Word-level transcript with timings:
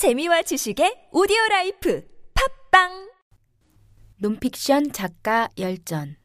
재미와 0.00 0.40
지식의 0.40 1.10
오디오 1.12 1.36
라이프 1.50 2.02
팟빵 2.32 3.10
논픽션 4.16 4.92
작가 4.92 5.50
열전 5.58 6.16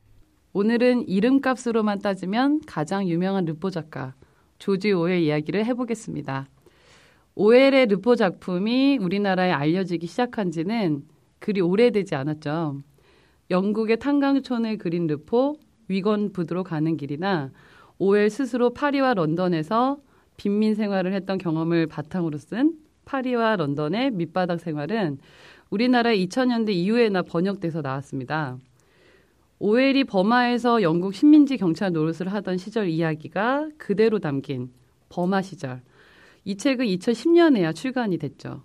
오늘은 0.54 1.10
이름값으로만 1.10 2.00
따지면 2.00 2.62
가장 2.66 3.06
유명한 3.10 3.44
르포 3.44 3.70
작가 3.70 4.16
조지 4.60 4.94
오웰 4.94 5.24
이야기를 5.24 5.66
해보겠습니다. 5.66 6.48
오웰의 7.36 7.88
르포 7.88 8.16
작품이 8.16 8.98
우리나라에 9.02 9.52
알려지기 9.52 10.08
시작한 10.08 10.52
지는 10.52 11.04
그리 11.40 11.60
오래되지 11.60 12.16
않았죠. 12.16 12.82
영국의 13.52 14.00
탄광촌을 14.00 14.78
그린 14.78 15.06
르포, 15.08 15.58
위건 15.90 16.32
부두로 16.32 16.64
가는 16.64 16.96
길이나 16.96 17.52
오웰 17.98 18.30
스스로 18.30 18.70
파리와 18.70 19.16
런던에서 19.16 20.00
빈민 20.38 20.76
생활을 20.76 21.12
했던 21.12 21.38
경험을 21.38 21.88
바탕으로 21.88 22.38
쓴 22.38 22.85
파리와 23.06 23.56
런던의 23.56 24.12
밑바닥 24.12 24.60
생활은 24.60 25.20
우리나라 25.70 26.12
2000년대 26.12 26.70
이후에나 26.72 27.22
번역돼서 27.22 27.82
나왔습니다. 27.82 28.58
오웰이 29.60 30.04
버마에서 30.04 30.82
영국 30.82 31.14
식민지 31.14 31.58
경찰 31.58 31.94
노릇을 31.94 32.28
하던 32.34 32.58
시절 32.58 32.90
이야기가 32.90 33.70
그대로 33.78 34.20
담긴 34.20 34.72
버마 35.10 35.42
시절. 35.42 35.82
이 36.44 36.58
책은 36.58 36.86
2010년에야 36.86 37.74
출간이 37.74 38.18
됐죠. 38.18 38.64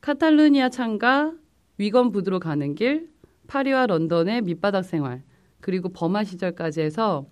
카탈루니아 0.00 0.70
찬가, 0.70 1.32
위건 1.78 2.10
부두로 2.10 2.40
가는 2.40 2.74
길, 2.74 3.10
파리와 3.46 3.86
런던의 3.86 4.42
밑바닥 4.42 4.84
생활, 4.84 5.22
그리고 5.60 5.88
버마 5.90 6.24
시절까지 6.24 6.80
해서 6.80 7.26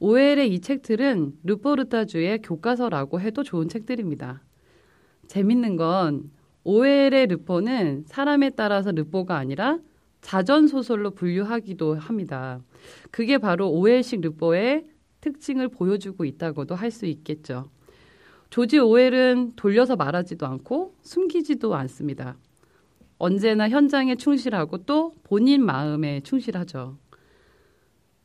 오웰의 0.00 0.52
이 0.52 0.60
책들은 0.60 1.38
르포르타주의 1.44 2.42
교과서라고 2.42 3.20
해도 3.20 3.42
좋은 3.42 3.68
책들입니다. 3.68 4.42
재밌는 5.28 5.76
건 5.76 6.30
오웰의 6.64 7.26
르포는 7.26 8.04
사람에 8.06 8.50
따라서 8.50 8.90
르포가 8.92 9.36
아니라 9.36 9.78
자전 10.20 10.66
소설로 10.66 11.10
분류하기도 11.10 11.96
합니다. 11.96 12.60
그게 13.10 13.38
바로 13.38 13.70
오웰식 13.70 14.20
르포의 14.22 14.86
특징을 15.20 15.68
보여주고 15.68 16.24
있다고도 16.24 16.74
할 16.74 16.90
수 16.90 17.06
있겠죠. 17.06 17.70
조지 18.50 18.78
오웰은 18.78 19.52
돌려서 19.56 19.96
말하지도 19.96 20.46
않고 20.46 20.94
숨기지도 21.02 21.74
않습니다. 21.74 22.36
언제나 23.18 23.68
현장에 23.68 24.16
충실하고 24.16 24.78
또 24.84 25.12
본인 25.24 25.64
마음에 25.64 26.20
충실하죠. 26.20 26.98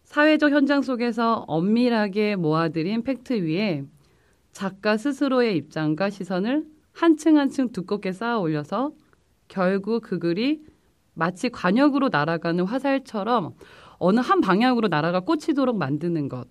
사회적 0.03 0.52
현장 0.52 0.81
속에서 0.81 1.45
엄밀하게 1.47 2.36
모아들인 2.36 3.03
팩트 3.03 3.44
위에 3.44 3.84
작가 4.52 4.97
스스로의 4.97 5.56
입장과 5.58 6.09
시선을 6.09 6.66
한층 6.92 7.38
한층 7.38 7.72
두껍게 7.72 8.12
쌓아 8.12 8.40
올려서 8.40 8.92
결국 9.48 10.04
그 10.04 10.20
글이 10.20 10.62
마치 11.14 11.50
관역으로 11.50 12.09
날아가는 12.09 12.64
화살처럼 12.64 13.56
어느 13.98 14.20
한 14.20 14.42
방향으로 14.42 14.88
날아가 14.88 15.20
꽂히도록 15.22 15.78
만드는 15.78 16.30
것. 16.30 16.48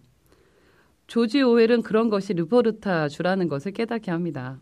조지 1.06 1.40
오웰은 1.40 1.82
그런 1.82 2.10
것이 2.10 2.34
르포르타 2.34 3.08
주라는 3.08 3.48
것을 3.48 3.72
깨닫게 3.72 4.10
합니다. 4.10 4.60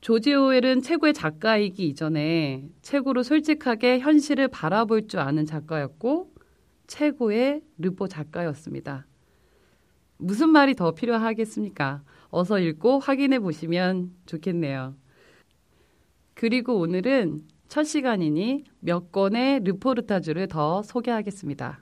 조지 0.00 0.34
오웰은 0.34 0.82
최고의 0.82 1.12
작가이기 1.12 1.88
이전에 1.88 2.68
최고로 2.82 3.22
솔직하게 3.22 4.00
현실을 4.00 4.48
바라볼 4.48 5.08
줄 5.08 5.20
아는 5.20 5.46
작가였고 5.46 6.30
최고의 6.86 7.62
르포 7.78 8.08
작가였습니다. 8.08 9.06
무슨 10.16 10.50
말이 10.50 10.74
더 10.74 10.92
필요하겠습니까? 10.92 12.02
어서 12.34 12.58
읽고 12.58 12.98
확인해 12.98 13.38
보시면 13.38 14.10
좋겠네요. 14.26 14.96
그리고 16.34 16.80
오늘은 16.80 17.44
첫 17.68 17.84
시간이니 17.84 18.64
몇 18.80 19.12
권의 19.12 19.60
르포르타주를 19.62 20.48
더 20.48 20.82
소개하겠습니다. 20.82 21.80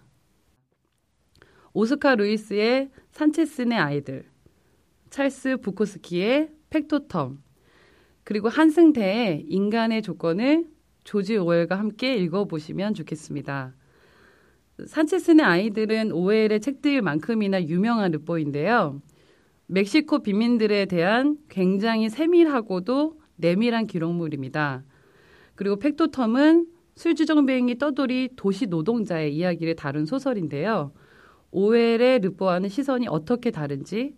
오스카 1.73 2.17
루이스의 2.17 2.91
산체스네 3.13 3.77
아이들, 3.77 4.27
찰스 5.09 5.57
부코스키의 5.57 6.51
팩토텀, 6.69 7.39
그리고 8.23 8.51
한승태의 8.51 9.47
인간의 9.49 10.03
조건을 10.03 10.67
조지 11.05 11.39
오웰과 11.39 11.79
함께 11.79 12.15
읽어보시면 12.17 12.93
좋겠습니다. 12.93 13.75
산체스네 14.87 15.43
아이들은 15.43 16.13
오웰의 16.13 16.61
책들만큼이나 16.61 17.65
유명한 17.65 18.11
르포인데요. 18.13 19.01
멕시코 19.73 20.19
빈민들에 20.19 20.85
대한 20.85 21.39
굉장히 21.49 22.11
세밀하고도 22.11 23.19
내밀한 23.37 23.87
기록물입니다. 23.87 24.85
그리고 25.55 25.79
팩토텀은 25.79 26.67
술주정뱅이 26.95 27.79
떠돌이 27.79 28.35
도시 28.37 28.67
노동자의 28.67 29.35
이야기를 29.35 29.77
다룬 29.77 30.05
소설인데요. 30.05 30.93
오웰의 31.53 32.19
르포와는 32.21 32.69
시선이 32.69 33.07
어떻게 33.09 33.51
다른지 33.51 34.15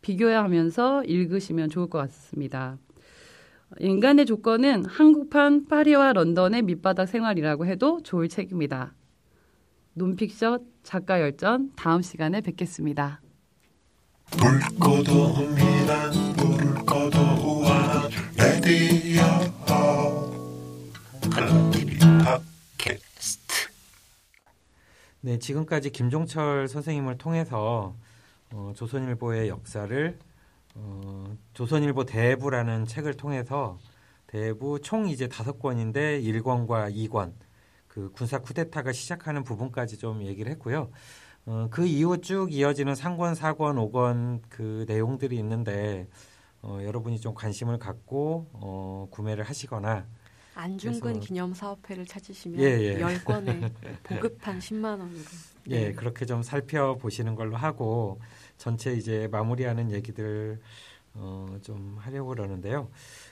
비교하면서 0.00 1.02
읽으시면 1.06 1.70
좋을 1.70 1.88
것 1.88 1.98
같습니다. 1.98 2.78
인간의 3.80 4.26
조건은 4.26 4.84
한국판 4.84 5.66
파리와 5.66 6.12
런던의 6.12 6.62
밑바닥 6.62 7.08
생활이라고 7.08 7.66
해도 7.66 8.00
좋을 8.00 8.28
책입니다. 8.28 8.94
논픽션 9.94 10.64
작가 10.84 11.20
열전 11.20 11.72
다음 11.74 12.00
시간에 12.00 12.40
뵙겠습니다. 12.40 13.20
물 14.32 14.60
꺼도옵니다 14.80 16.10
불을 16.36 16.74
꺼도우한 16.86 18.10
레디오 18.36 19.22
한라TV 21.22 21.98
팟캐스트 22.78 23.54
네, 25.20 25.38
지금까지 25.38 25.90
김종철 25.90 26.68
선생님을 26.68 27.18
통해서 27.18 27.94
어, 28.52 28.72
조선일보의 28.74 29.48
역사를 29.48 30.18
어, 30.74 31.36
조선일보 31.54 32.04
대부라는 32.04 32.86
책을 32.86 33.14
통해서 33.14 33.78
대부 34.26 34.80
총 34.80 35.08
이제 35.08 35.28
다섯 35.28 35.58
권인데 35.58 36.20
1권과 36.22 36.92
2권 36.94 37.32
그 37.86 38.10
군사 38.10 38.40
쿠데타가 38.40 38.92
시작하는 38.92 39.44
부분까지 39.44 39.98
좀 39.98 40.24
얘기를 40.24 40.50
했고요. 40.50 40.90
어, 41.46 41.68
그 41.70 41.86
이후 41.86 42.20
쭉 42.20 42.52
이어지는 42.52 42.94
3권, 42.94 43.34
4권, 43.34 43.90
5권 43.90 44.40
그 44.48 44.84
내용들이 44.88 45.36
있는데 45.38 46.08
어, 46.62 46.78
여러분이 46.82 47.20
좀 47.20 47.34
관심을 47.34 47.78
갖고 47.78 48.48
어, 48.52 49.08
구매를 49.10 49.44
하시거나 49.44 50.06
안중근 50.54 51.20
기념 51.20 51.52
사업회를 51.52 52.06
찾으시면 52.06 52.60
예, 52.60 52.80
예. 52.80 52.98
10권에 52.98 53.72
보급한 54.04 54.58
10만 54.60 54.84
원으로. 54.84 55.20
예, 55.70 55.92
그렇게 55.92 56.24
좀 56.26 56.42
살펴보시는 56.42 57.34
걸로 57.34 57.56
하고 57.56 58.20
전체 58.56 58.92
이제 58.92 59.28
마무리하는 59.32 59.90
얘기들 59.90 60.60
어, 61.14 61.58
좀 61.62 61.96
하려고 61.98 62.30
그러는데요. 62.30 62.88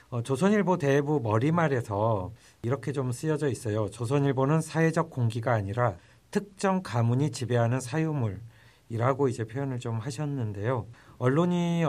어, 0.09 0.21
조선일보 0.21 0.77
대부 0.77 1.19
머리말에서 1.21 2.31
이렇게 2.61 2.91
좀 2.91 3.11
쓰여져 3.11 3.49
있어요. 3.49 3.89
조선일보는 3.89 4.61
사회적 4.61 5.09
공기가 5.09 5.53
아니라 5.53 5.95
특정 6.33 6.81
가문이 6.81 7.31
지배하는 7.31 7.79
사유물이라고 7.79 9.27
이제 9.29 9.43
표현을 9.45 9.79
좀 9.79 9.99
하셨는데요. 9.99 10.87
언론이 11.19 11.83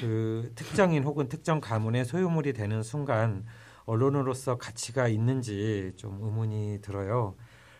그 0.00 0.52
특정인 0.54 1.02
혹은 1.02 1.28
특정 1.28 1.60
가문의 1.60 2.04
소유물이 2.04 2.52
되는 2.52 2.84
순간 2.84 3.44
언론으로서 3.86 4.58
가치가 4.58 5.08
있는지 5.08 5.92
좀 5.96 6.20
의문이 6.22 6.78
들어요. 6.82 7.34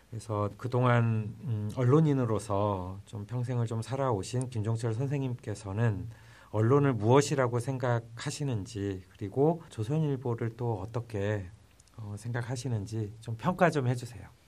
그래서 0.09 0.49
그동안 0.57 1.33
음, 1.45 1.71
언론인으로서 1.77 2.99
좀 3.05 3.25
평생을 3.25 3.65
좀 3.65 3.81
살아오신 3.81 4.49
김종철 4.49 4.93
선생님께서는 4.93 6.09
언론을 6.49 6.91
무엇이라고 6.91 7.59
생각하시는지 7.59 9.03
그리고 9.15 9.63
조선일보를 9.69 10.57
또 10.57 10.81
어떻게 10.81 11.49
어, 11.95 12.15
생각하시는지 12.17 13.13
좀 13.21 13.37
평가 13.37 13.69
좀 13.69 13.87
해주세요. 13.87 14.40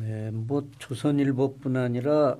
네, 0.00 0.30
뭐 0.30 0.68
조선일보뿐 0.78 1.76
아니라 1.76 2.38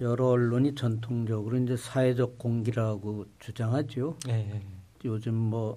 여러 0.00 0.26
언론이 0.26 0.74
전통적으로 0.74 1.56
이제 1.58 1.76
사회적 1.76 2.38
공기라고 2.38 3.26
주장하죠. 3.38 4.18
네. 4.26 4.62
요즘 5.04 5.34
뭐 5.34 5.76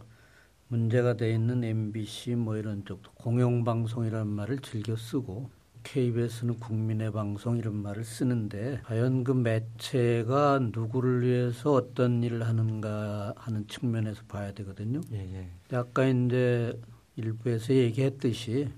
문제가 0.68 1.16
돼 1.16 1.34
있는 1.34 1.64
MBC 1.64 2.36
뭐 2.36 2.58
이런 2.58 2.84
쪽도 2.86 3.12
공영방송이라는 3.14 4.28
말을 4.28 4.60
즐겨 4.60 4.96
쓰고 4.96 5.50
KBS는 5.84 6.60
국민의 6.60 7.12
방송 7.12 7.58
이런 7.58 7.76
말을 7.76 8.04
쓰는데 8.04 8.82
과연 8.84 9.24
그 9.24 9.32
매체가 9.32 10.60
누구를 10.74 11.22
위해서 11.22 11.74
어떤 11.74 12.22
일을 12.24 12.46
하는가 12.46 13.34
하는 13.38 13.68
측면에서 13.68 14.24
봐야 14.28 14.52
되거든요. 14.52 15.00
예, 15.14 15.18
예. 15.18 15.76
아까 15.76 16.06
이제 16.06 16.78
일부에서 17.16 17.74
얘기했듯이 17.74 18.70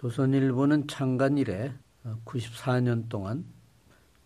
조선일보는 0.00 0.88
창간 0.88 1.36
이래 1.36 1.74
94년 2.24 3.10
동안 3.10 3.44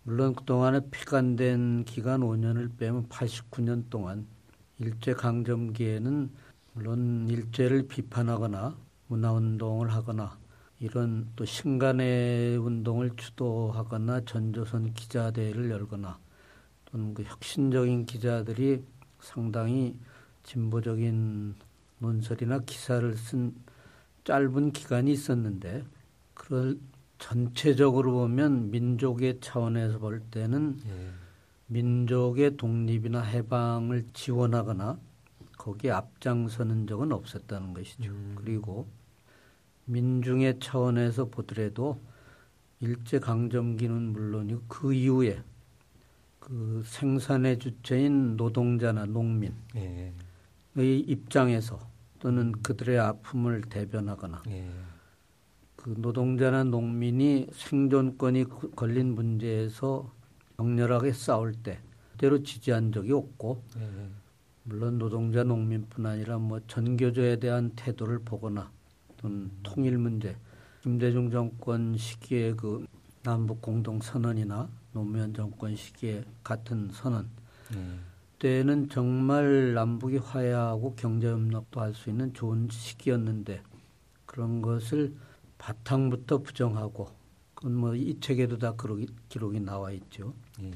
물론 0.03 0.33
그동안에 0.33 0.79
폐간된 0.89 1.83
기간 1.83 2.21
5년을 2.21 2.77
빼면 2.77 3.09
89년 3.09 3.89
동안 3.89 4.25
일제 4.79 5.13
강점기에는 5.13 6.31
물론 6.71 7.27
일제를 7.27 7.89
비판하거나 7.89 8.77
문화운동을 9.07 9.91
하거나 9.91 10.37
이런 10.79 11.27
또 11.35 11.43
신간의 11.43 12.55
운동을 12.55 13.17
주도하거나 13.17 14.21
전조선 14.23 14.93
기자대회를 14.93 15.71
열거나 15.71 16.17
또는 16.85 17.13
그 17.13 17.23
혁신적인 17.23 18.05
기자들이 18.05 18.81
상당히 19.19 19.99
진보적인 20.43 21.55
논설이나 21.99 22.59
기사를 22.59 23.13
쓴 23.17 23.53
짧은 24.25 24.71
기간이 24.71 25.11
있었는데 25.11 25.85
그걸 26.33 26.77
전체적으로 27.17 28.11
보면 28.11 28.71
민족의 28.71 29.39
차원에서 29.39 29.99
볼 29.99 30.19
때는 30.19 30.79
예. 30.87 31.09
민족의 31.67 32.57
독립이나 32.57 33.21
해방을 33.21 34.05
지원하거나 34.13 34.99
거기에 35.57 35.91
앞장서는 35.91 36.87
적은 36.87 37.11
없었다는 37.11 37.73
것이죠. 37.73 38.11
음. 38.11 38.35
그리고 38.35 38.87
민중의 39.85 40.59
차원에서 40.59 41.25
보더라도 41.29 42.01
일제 42.79 43.19
강점기는 43.19 44.11
물론이고 44.11 44.63
그 44.67 44.93
이후에 44.93 45.41
그 46.39 46.83
생산의 46.85 47.59
주체인 47.59 48.35
노동자나 48.37 49.05
농민의 49.05 49.55
예. 49.77 50.13
입장에서 50.77 51.94
또는 52.19 52.51
그들의 52.63 52.97
아픔을 52.99 53.61
대변하거나 53.61 54.43
예. 54.49 54.69
그 55.75 55.93
노동자나 55.97 56.63
농민이 56.63 57.47
생존권이 57.53 58.45
그- 58.45 58.71
걸린 58.71 59.13
문제에서 59.15 60.11
격렬하게 60.57 61.13
싸울 61.13 61.53
때 61.53 61.79
그대로 62.13 62.41
지지한 62.41 62.91
적이 62.91 63.13
없고 63.13 63.63
예. 63.77 64.09
물론 64.63 64.97
노동자 64.97 65.43
농민뿐 65.43 66.05
아니라 66.05 66.37
뭐 66.39 66.59
전교조에 66.67 67.37
대한 67.37 67.71
태도를 67.75 68.19
보거나 68.19 68.71
또는 69.17 69.51
통일 69.61 69.97
문제 69.97 70.35
김대중 70.81 71.29
정권 71.29 71.97
시기에 71.97 72.53
그 72.53 72.85
남북 73.21 73.61
공동 73.61 74.01
선언이나 74.01 74.69
노무현 74.93 75.33
정권 75.33 75.75
시기에 75.75 76.23
같은 76.43 76.89
선언 76.91 77.29
예. 77.75 77.99
때는 78.45 78.89
정말 78.89 79.73
남북이 79.73 80.17
화해하고 80.17 80.93
경제 80.95 81.27
협력도 81.27 81.81
할 81.81 81.95
수 81.95 82.11
있는 82.11 82.31
좋은 82.31 82.67
시기였는데 82.69 83.63
그런 84.27 84.61
것을 84.61 85.15
바탕부터 85.57 86.43
부정하고 86.43 87.07
그건 87.55 87.73
뭐 87.73 87.95
이 87.95 88.19
책에도 88.19 88.59
다 88.59 88.75
기록이, 88.79 89.07
기록이 89.29 89.61
나와 89.61 89.91
있죠. 89.93 90.35
예. 90.61 90.71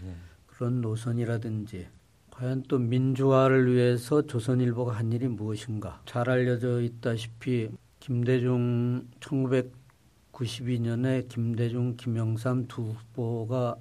그런 0.47 0.81
노선이라든지 0.81 1.87
과연 2.31 2.63
또 2.67 2.79
민주화를 2.79 3.71
위해서 3.71 4.23
조선일보가 4.23 4.93
한 4.93 5.13
일이 5.13 5.27
무엇인가 5.27 6.01
잘 6.07 6.27
알려져 6.27 6.81
있다시피 6.81 7.69
김대중 7.99 9.05
1992년에 9.19 11.29
김대중 11.29 11.95
김영삼 11.97 12.65
두 12.67 12.93
후보가 12.93 13.75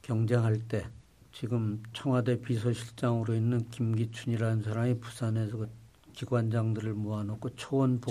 경쟁할 0.00 0.60
때 0.66 0.86
지금 1.32 1.82
청와대 1.92 2.40
비서실장으로 2.40 3.34
있는 3.34 3.68
김기춘이라는 3.70 4.62
사람이 4.62 4.98
부산에서 5.00 5.58
그 5.58 5.68
기관장들을 6.12 6.94
모아놓고 6.94 7.50
초원복집. 7.54 8.10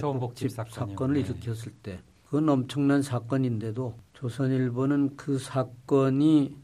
사건을 0.52 1.16
네. 1.16 1.20
일으켰을 1.22 1.74
때 1.84 2.00
그건 2.26 2.48
엄청난 2.50 3.02
사건인데도 3.02 3.98
조선일보는 4.14 5.16
그 5.18 5.38
사건이 5.40 6.56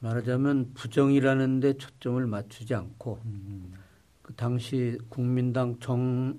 말하자면 0.00 0.72
부정이라는 0.74 1.60
데 1.60 1.74
초점을 1.76 2.24
맞추지 2.26 2.74
않고 2.74 3.18
음. 3.24 3.74
그 4.22 4.32
당시 4.34 4.98
국민당 5.08 5.78
정 5.80 6.38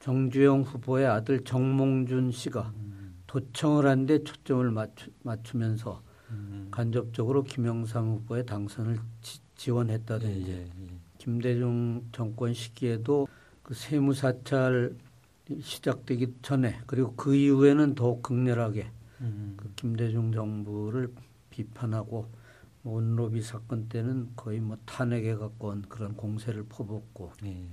정주영 0.00 0.62
후보의 0.62 1.06
아들 1.06 1.44
정몽준 1.44 2.32
씨가 2.32 2.72
음. 2.74 3.22
도청을 3.26 3.86
한 3.86 4.06
데 4.06 4.24
초점을 4.24 4.70
맞추, 4.70 5.10
맞추면서 5.22 6.02
음. 6.30 6.68
간접적으로 6.70 7.42
김영삼 7.42 8.08
후보의 8.08 8.46
당선을 8.46 8.98
지, 9.56 9.70
원했다든지 9.70 10.50
예. 10.50 10.56
예. 10.56 10.70
김대중 11.18 12.08
정권 12.12 12.54
시기에도 12.54 13.28
그 13.62 13.74
세무 13.74 14.14
사찰 14.14 14.96
시작되기 15.60 16.34
전에 16.42 16.80
그리고 16.86 17.14
그 17.14 17.34
이후에는 17.34 17.94
더욱 17.94 18.22
극렬하게 18.22 18.90
음. 19.20 19.54
그 19.56 19.72
김대중 19.74 20.32
정부를 20.32 21.12
비판하고 21.50 22.26
뭐 22.82 22.94
온로비 22.94 23.42
사건 23.42 23.88
때는 23.88 24.30
거의 24.36 24.60
뭐 24.60 24.78
탄핵에 24.86 25.34
가까운 25.34 25.82
그런 25.82 26.14
공세를 26.14 26.64
퍼붓고 26.68 27.32
예. 27.44 27.66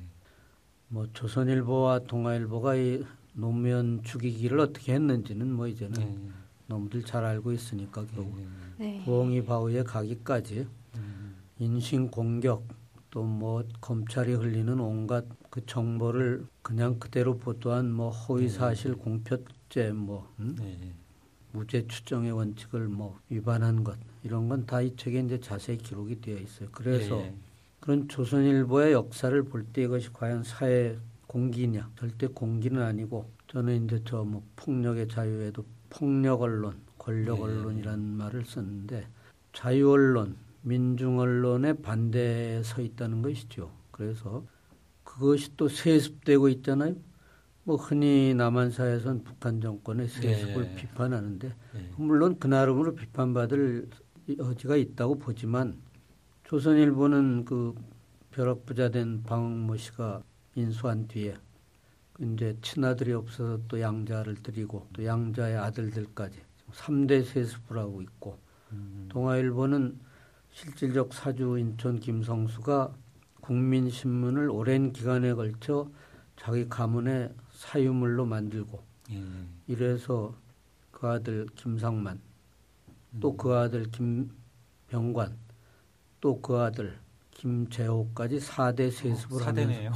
뭐 0.90 1.08
조선일보와 1.14 2.00
동아일보가 2.00 2.76
이 2.76 3.06
노무현 3.34 4.04
죽이기를 4.04 4.60
어떻게 4.60 4.94
했는지는 4.94 5.54
뭐 5.54 5.68
이제는 5.68 6.02
예. 6.02 6.32
너무들 6.68 7.04
잘 7.04 7.24
알고 7.24 7.52
있으니까 7.54 8.06
결국 8.14 8.40
예. 8.40 8.46
네. 8.78 9.02
부엉이 9.06 9.44
바위에 9.46 9.84
가기까지 9.84 10.68
음. 10.96 11.36
인신 11.60 12.10
공격 12.10 12.66
또 13.10 13.24
뭐 13.24 13.64
검찰이 13.82 14.34
흘리는 14.34 14.80
온갖 14.80 15.26
그 15.50 15.66
정보를 15.66 16.46
그냥 16.62 17.00
그대로 17.00 17.38
보도한 17.38 17.92
뭐 17.92 18.10
허위 18.12 18.48
사실 18.50 18.96
공표죄 18.96 19.92
뭐 19.94 20.32
음? 20.40 20.56
예. 20.62 20.94
무죄 21.54 21.88
추정의 21.88 22.32
원칙을 22.32 22.88
뭐 22.90 23.18
위반한 23.30 23.84
것 23.84 23.98
이런 24.24 24.48
건 24.50 24.66
다 24.68 24.82
이 24.82 24.96
책에 24.96 25.22
이제 25.22 25.40
자세히 25.40 25.78
기록이 25.78 26.22
되어 26.22 26.38
있어요. 26.38 26.70
그래서 26.72 27.18
예. 27.22 27.34
그런 27.80 28.08
조선일보의 28.10 28.92
역사를 28.94 29.42
볼 29.44 29.66
때 29.72 29.84
이것이 29.84 30.12
과연 30.14 30.44
사회 30.44 30.98
공기냐 31.26 31.90
절대 31.98 32.28
공기는 32.28 32.80
아니고 32.82 33.30
저는 33.48 33.86
이제 33.86 34.04
저 34.04 34.24
뭐 34.26 34.44
폭력의 34.58 35.08
자유에도 35.08 35.64
폭력 35.90 36.42
언론, 36.42 36.76
권력 36.98 37.40
예. 37.40 37.44
언론이라는 37.44 38.04
말을 38.04 38.46
썼는데 38.46 39.08
자유 39.54 39.92
언론, 39.92 40.36
민중 40.62 41.20
언론에 41.20 41.74
반대에 41.74 42.64
서 42.64 42.82
있다는 42.82 43.22
것이죠. 43.22 43.72
그래서 43.92 44.44
그것이 45.04 45.56
또 45.56 45.68
세습되고 45.68 46.50
있잖아요. 46.50 46.96
뭐 47.64 47.76
흔히 47.76 48.34
남한사에서는 48.34 49.24
북한 49.24 49.60
정권의 49.60 50.08
세습을 50.08 50.72
예. 50.72 50.76
비판하는데 50.76 51.48
예. 51.48 51.92
물론 51.98 52.38
그 52.40 52.48
나름으로 52.48 52.96
비판받을 52.96 53.90
여지가 54.38 54.76
있다고 54.76 55.18
보지만 55.20 55.78
조선일보는 56.44 57.46
그 57.46 57.76
벼락부자 58.32 58.90
된 58.90 59.24
방모 59.24 59.76
씨가 59.78 60.22
인수한 60.56 61.08
뒤에 61.08 61.36
이제 62.20 62.58
친아들이 62.62 63.14
없어서 63.14 63.60
또 63.68 63.80
양자를 63.80 64.36
드리고 64.44 64.88
또 64.94 65.06
양자의 65.06 65.58
아들들까지 65.58 66.40
3대 66.72 67.24
세습을 67.26 67.78
하고 67.78 68.02
있고 68.02 68.38
음. 68.72 69.06
동아일보는 69.10 70.00
실질적 70.52 71.14
사주 71.14 71.58
인천 71.60 72.00
김성수가 72.00 72.94
국민신문을 73.42 74.50
오랜 74.50 74.92
기간에 74.92 75.34
걸쳐 75.34 75.90
자기 76.36 76.68
가문의 76.68 77.34
사유물로 77.52 78.26
만들고 78.26 78.84
예. 79.12 79.24
이래서 79.68 80.36
그 80.92 81.08
아들 81.08 81.46
김상만 81.56 82.20
또그 83.20 83.54
아들 83.54 83.90
김병관 83.92 85.38
또 86.20 86.42
그 86.42 86.58
아들 86.58 86.98
김재호까지 87.32 88.40
4대 88.40 88.92
세습을 88.92 89.46
하면서 89.46 89.46
사대네요. 89.46 89.92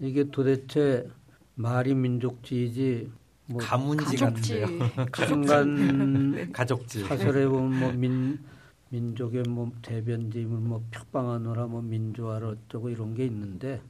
이게 0.00 0.24
도대체 0.30 1.08
말이 1.54 1.94
민족주의지 1.94 3.10
뭐 3.46 3.60
가문지. 3.60 4.16
같은데요. 4.16 4.66
순간 5.26 6.52
가족지. 6.52 7.04
사설에 7.04 7.46
보면 7.46 7.78
뭐 7.80 7.92
민 7.92 8.38
민족의 8.90 9.42
뭐 9.48 9.70
대변집을 9.82 10.58
뭐 10.58 10.84
펴방하느라 10.90 11.66
뭐 11.66 11.82
민주화를 11.82 12.48
어쩌고 12.48 12.88
이런 12.90 13.14
게 13.14 13.24
있는데 13.26 13.80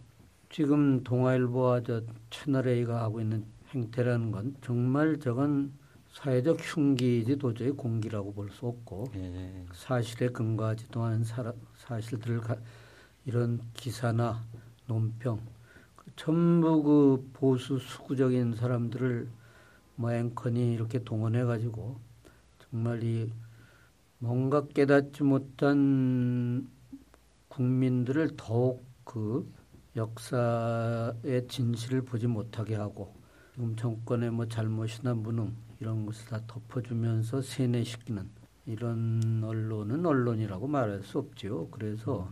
지금 0.51 1.03
동아일보와 1.05 1.83
저 1.83 2.03
채널 2.31 2.67
A가 2.69 3.03
하고 3.03 3.21
있는 3.21 3.45
행태라는 3.75 4.31
건 4.31 4.57
정말 4.63 5.19
저건 5.21 5.73
사회적 6.13 6.59
흉기이지 6.61 7.37
도저히 7.37 7.71
공기라고 7.73 8.33
볼 8.33 8.49
수 8.51 8.67
없고 8.67 9.11
예. 9.17 9.65
사실에 9.75 10.29
근거하지도 10.29 11.03
않은 11.03 11.25
사, 11.25 11.53
사실들을 11.77 12.41
가, 12.41 12.57
이런 13.27 13.61
기사나 13.75 14.43
논평 14.87 15.37
그 15.37 15.56
전부 16.16 16.82
그 16.82 17.30
보수 17.35 17.78
수구적인 17.78 18.56
사람들을 18.56 19.28
뭐 19.96 20.12
앵커니 20.12 20.75
이렇게 20.75 21.04
동원해 21.04 21.44
가지고 21.44 21.99
정말 22.58 23.02
이 23.04 23.30
뭔가 24.18 24.66
깨닫지 24.66 25.23
못한 25.23 26.68
국민들을 27.49 28.30
더욱 28.37 28.85
그 29.04 29.50
역사의 29.94 31.46
진실을 31.49 32.02
보지 32.02 32.26
못하게 32.26 32.75
하고 32.76 33.14
지금 33.54 33.76
정권의 33.76 34.30
뭐 34.30 34.46
잘못이나 34.46 35.14
무능 35.14 35.54
이런 35.80 36.04
것을 36.06 36.26
다 36.28 36.40
덮어주면서 36.46 37.42
세뇌시키는 37.42 38.28
이런 38.66 39.42
언론은 39.44 40.04
언론이라고 40.04 40.66
말할 40.66 41.02
수 41.02 41.18
없지요. 41.18 41.68
그래서 41.68 42.30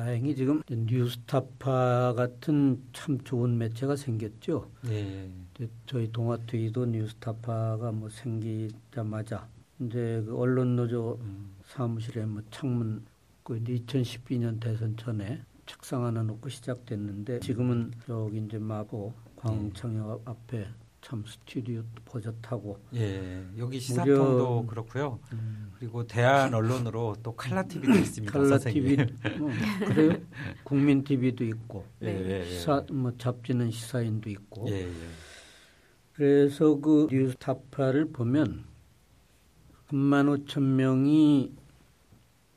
다행히 0.00 0.34
지금 0.34 0.62
뉴스타파 0.66 2.14
같은 2.16 2.82
참 2.94 3.20
좋은 3.20 3.58
매체가 3.58 3.96
생겼죠. 3.96 4.70
예. 4.88 5.30
이제 5.54 5.68
저희 5.84 6.10
동아트위도 6.10 6.86
뉴스타파가 6.86 7.92
뭐 7.92 8.08
생기자마자 8.08 9.46
이제 9.78 10.22
그 10.24 10.34
언론 10.38 10.76
노조 10.76 11.18
음. 11.20 11.50
사무실에 11.66 12.24
뭐 12.24 12.40
창문 12.50 13.04
그 13.42 13.58
이제 13.58 13.74
2012년 13.74 14.58
대선 14.58 14.96
전에 14.96 15.42
책상 15.66 16.06
하나 16.06 16.22
놓고 16.22 16.48
시작됐는데 16.48 17.40
지금은 17.40 17.92
여기 18.08 18.38
이제 18.38 18.56
마포 18.56 19.12
광청역 19.36 20.22
앞에 20.24 20.66
참 21.02 21.24
스튜디오 21.26 21.82
버젓하고 22.04 22.78
예. 22.94 23.42
여기 23.56 23.80
시사통도 23.80 24.62
무려- 24.62 24.66
그렇고요. 24.66 25.18
음, 25.32 25.72
그리고 25.78 26.06
대한 26.06 26.52
언론으로 26.52 27.16
또 27.22 27.34
칼라 27.34 27.62
TV도 27.62 27.92
있습니다. 27.98 28.32
칼라. 28.38 28.58
TV 28.58 28.96
뭐 29.38 29.50
그래요 29.86 30.18
국민 30.62 31.02
TV도 31.02 31.44
있고 31.44 31.86
예, 32.02 32.08
예, 32.08 32.40
예. 32.40 32.44
시사 32.44 32.84
뭐 32.92 33.12
잡지는 33.16 33.70
시사인도 33.70 34.28
있고 34.30 34.66
예, 34.68 34.88
예. 34.88 34.92
그래서 36.12 36.78
그 36.80 37.08
뉴스타파를 37.10 38.10
보면 38.12 38.64
3만 39.88 40.44
5천 40.46 40.60
명이 40.62 41.50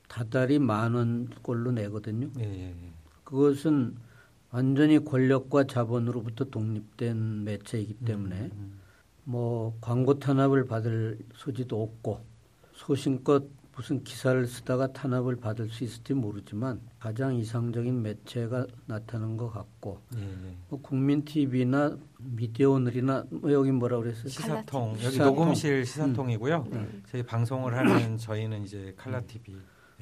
다달이 0.09 0.59
만 0.59 0.93
원꼴로 0.93 1.71
내거든요. 1.71 2.29
예, 2.39 2.43
예, 2.43 2.67
예. 2.69 2.91
그것은 3.23 3.95
완전히 4.57 5.03
권력과 5.03 5.65
자본으로부터 5.65 6.45
독립된 6.45 7.43
매체이기 7.43 7.95
때문에 8.05 8.51
음, 8.53 8.79
뭐 9.23 9.75
광고 9.81 10.19
탄압을 10.19 10.67
받을 10.67 11.17
소지도 11.33 11.81
없고 11.81 12.21
소신껏 12.73 13.43
무슨 13.75 14.03
기사를 14.03 14.45
쓰다가 14.45 14.93
탄압을 14.93 15.37
받을 15.37 15.67
수 15.69 15.83
있을지 15.83 16.13
모르지만 16.13 16.79
가장 16.99 17.33
이상적인 17.35 18.03
매체가 18.03 18.67
나타난 18.85 19.35
것 19.37 19.49
같고 19.49 19.99
예, 20.15 20.21
예. 20.21 20.55
뭐 20.69 20.79
국민 20.83 21.25
TV나 21.25 21.97
미디어 22.19 22.69
오늘이나 22.69 23.25
뭐 23.31 23.51
여기 23.51 23.71
뭐라 23.71 23.97
그랬어요? 23.97 24.27
시사통 24.27 24.89
여기 25.01 25.13
시사통. 25.13 25.35
녹음실 25.35 25.83
시사통이고요. 25.87 26.67
네. 26.69 26.87
저희 27.09 27.23
방송을 27.23 27.75
하는 27.75 28.19
저희는 28.19 28.63
이제 28.63 28.93
칼라 28.95 29.19
TV. 29.21 29.55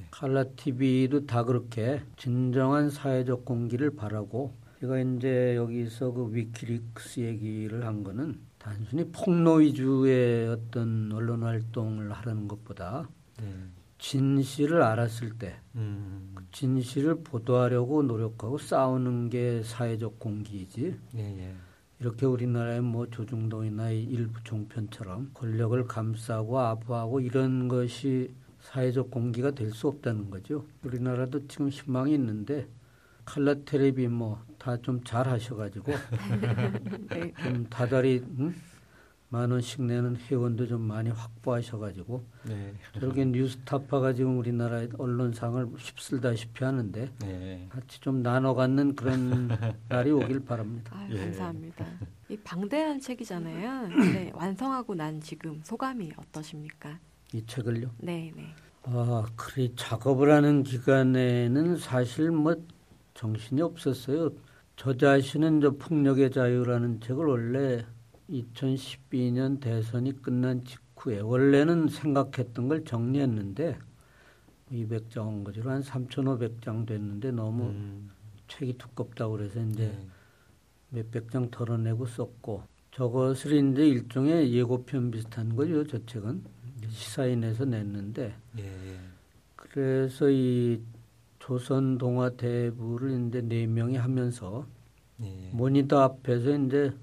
칼라 0.09 0.43
TV도 0.43 1.25
다 1.25 1.43
그렇게 1.43 2.01
진정한 2.17 2.89
사회적 2.89 3.45
공기를 3.45 3.95
바라고 3.95 4.55
제가 4.79 4.99
이제 4.99 5.55
여기서 5.55 6.11
그 6.11 6.33
위키릭스 6.33 7.19
얘기를 7.19 7.85
한 7.85 8.03
거는 8.03 8.39
단순히 8.57 9.11
폭로 9.11 9.55
위주의 9.55 10.47
어떤 10.47 11.11
언론 11.13 11.43
활동을 11.43 12.11
하려는 12.11 12.47
것보다 12.47 13.07
예. 13.41 13.45
진실을 13.99 14.81
알았을 14.81 15.37
때 15.37 15.59
음, 15.75 16.35
진실을 16.51 17.23
보도하려고 17.23 18.01
노력하고 18.01 18.57
싸우는 18.57 19.29
게 19.29 19.61
사회적 19.63 20.19
공기이지 20.19 20.95
예, 21.15 21.19
예. 21.19 21.55
이렇게 21.99 22.25
우리나라의 22.25 22.81
뭐 22.81 23.07
조중동이나 23.07 23.91
이 23.91 24.03
일부 24.03 24.43
종편처럼 24.43 25.29
권력을 25.35 25.85
감싸고 25.85 26.59
아부하고 26.59 27.19
이런 27.19 27.67
것이 27.67 28.33
사회적 28.61 29.09
공기가 29.11 29.51
될 29.51 29.71
수 29.71 29.87
없다는 29.87 30.29
거죠. 30.29 30.65
우리나라도 30.83 31.47
지금 31.47 31.69
희망이 31.69 32.13
있는데 32.13 32.67
칼라 33.25 33.55
테레비 33.65 34.07
뭐 34.07 34.39
다 34.59 34.77
좀 34.77 35.03
잘 35.03 35.27
하셔가지고 35.27 35.91
네. 37.09 37.33
좀 37.43 37.65
다달이 37.69 38.23
응? 38.39 38.53
만 39.29 39.49
원씩 39.49 39.81
내는 39.83 40.17
회원도 40.17 40.67
좀 40.67 40.81
많이 40.81 41.09
확보하셔가지고 41.09 42.23
네. 42.47 42.73
저렇게 42.99 43.23
뉴스타파가 43.25 44.13
지금 44.13 44.37
우리나라의 44.37 44.89
언론상을 44.97 45.65
휩쓸다시피 45.77 46.63
하는데 46.65 47.09
네. 47.21 47.65
같이 47.69 47.99
좀 48.01 48.21
나눠 48.21 48.53
갖는 48.53 48.95
그런 48.95 49.47
날이 49.87 50.11
오길 50.11 50.41
바랍니다. 50.43 50.95
아유, 50.97 51.15
예. 51.15 51.19
감사합니다. 51.21 51.85
이 52.29 52.37
방대한 52.37 52.99
책이잖아요. 52.99 53.89
근데 53.89 54.31
완성하고 54.35 54.95
난 54.95 55.21
지금 55.21 55.61
소감이 55.63 56.11
어떠십니까? 56.17 56.99
이 57.33 57.45
책을요. 57.45 57.91
네, 57.99 58.31
네. 58.35 58.53
아, 58.83 59.25
그래 59.35 59.69
작업을 59.75 60.31
하는 60.31 60.63
기간에는 60.63 61.77
사실 61.77 62.31
뭐 62.31 62.55
정신이 63.13 63.61
없었어요. 63.61 64.31
저 64.75 64.97
자신은 64.97 65.61
저 65.61 65.71
폭력의 65.71 66.31
자유라는 66.31 67.01
책을 67.01 67.25
원래 67.25 67.85
2012년 68.29 69.59
대선이 69.59 70.21
끝난 70.21 70.63
직후에 70.63 71.19
원래는 71.19 71.87
생각했던 71.89 72.67
걸 72.67 72.83
정리했는데 72.83 73.77
200장 74.71 75.43
거지로 75.43 75.69
한 75.69 75.81
3,500장 75.81 76.87
됐는데 76.87 77.31
너무 77.31 77.65
음, 77.65 78.09
책이 78.47 78.77
두껍다고 78.77 79.33
그래서 79.33 79.61
이제 79.61 79.87
네. 79.87 80.07
몇백 80.89 81.29
장 81.29 81.49
덜어내고 81.51 82.05
썼고 82.05 82.63
저것을 82.91 83.71
이제 83.71 83.87
일종의 83.87 84.53
예고편 84.53 85.11
비슷한 85.11 85.55
거죠. 85.55 85.85
저 85.85 86.03
책은 86.05 86.43
시사인에서 86.89 87.65
냈는데 87.65 88.33
예, 88.59 88.63
예. 88.63 88.99
그래서 89.55 90.29
이 90.29 90.81
조선 91.39 91.97
동화 91.97 92.29
대부를 92.31 93.27
이제 93.27 93.41
네 93.41 93.65
명이 93.65 93.97
하면서 93.97 94.65
예, 95.21 95.27
예. 95.27 95.49
모니터 95.51 95.99
앞에서 96.01 96.55
이제 96.57 96.93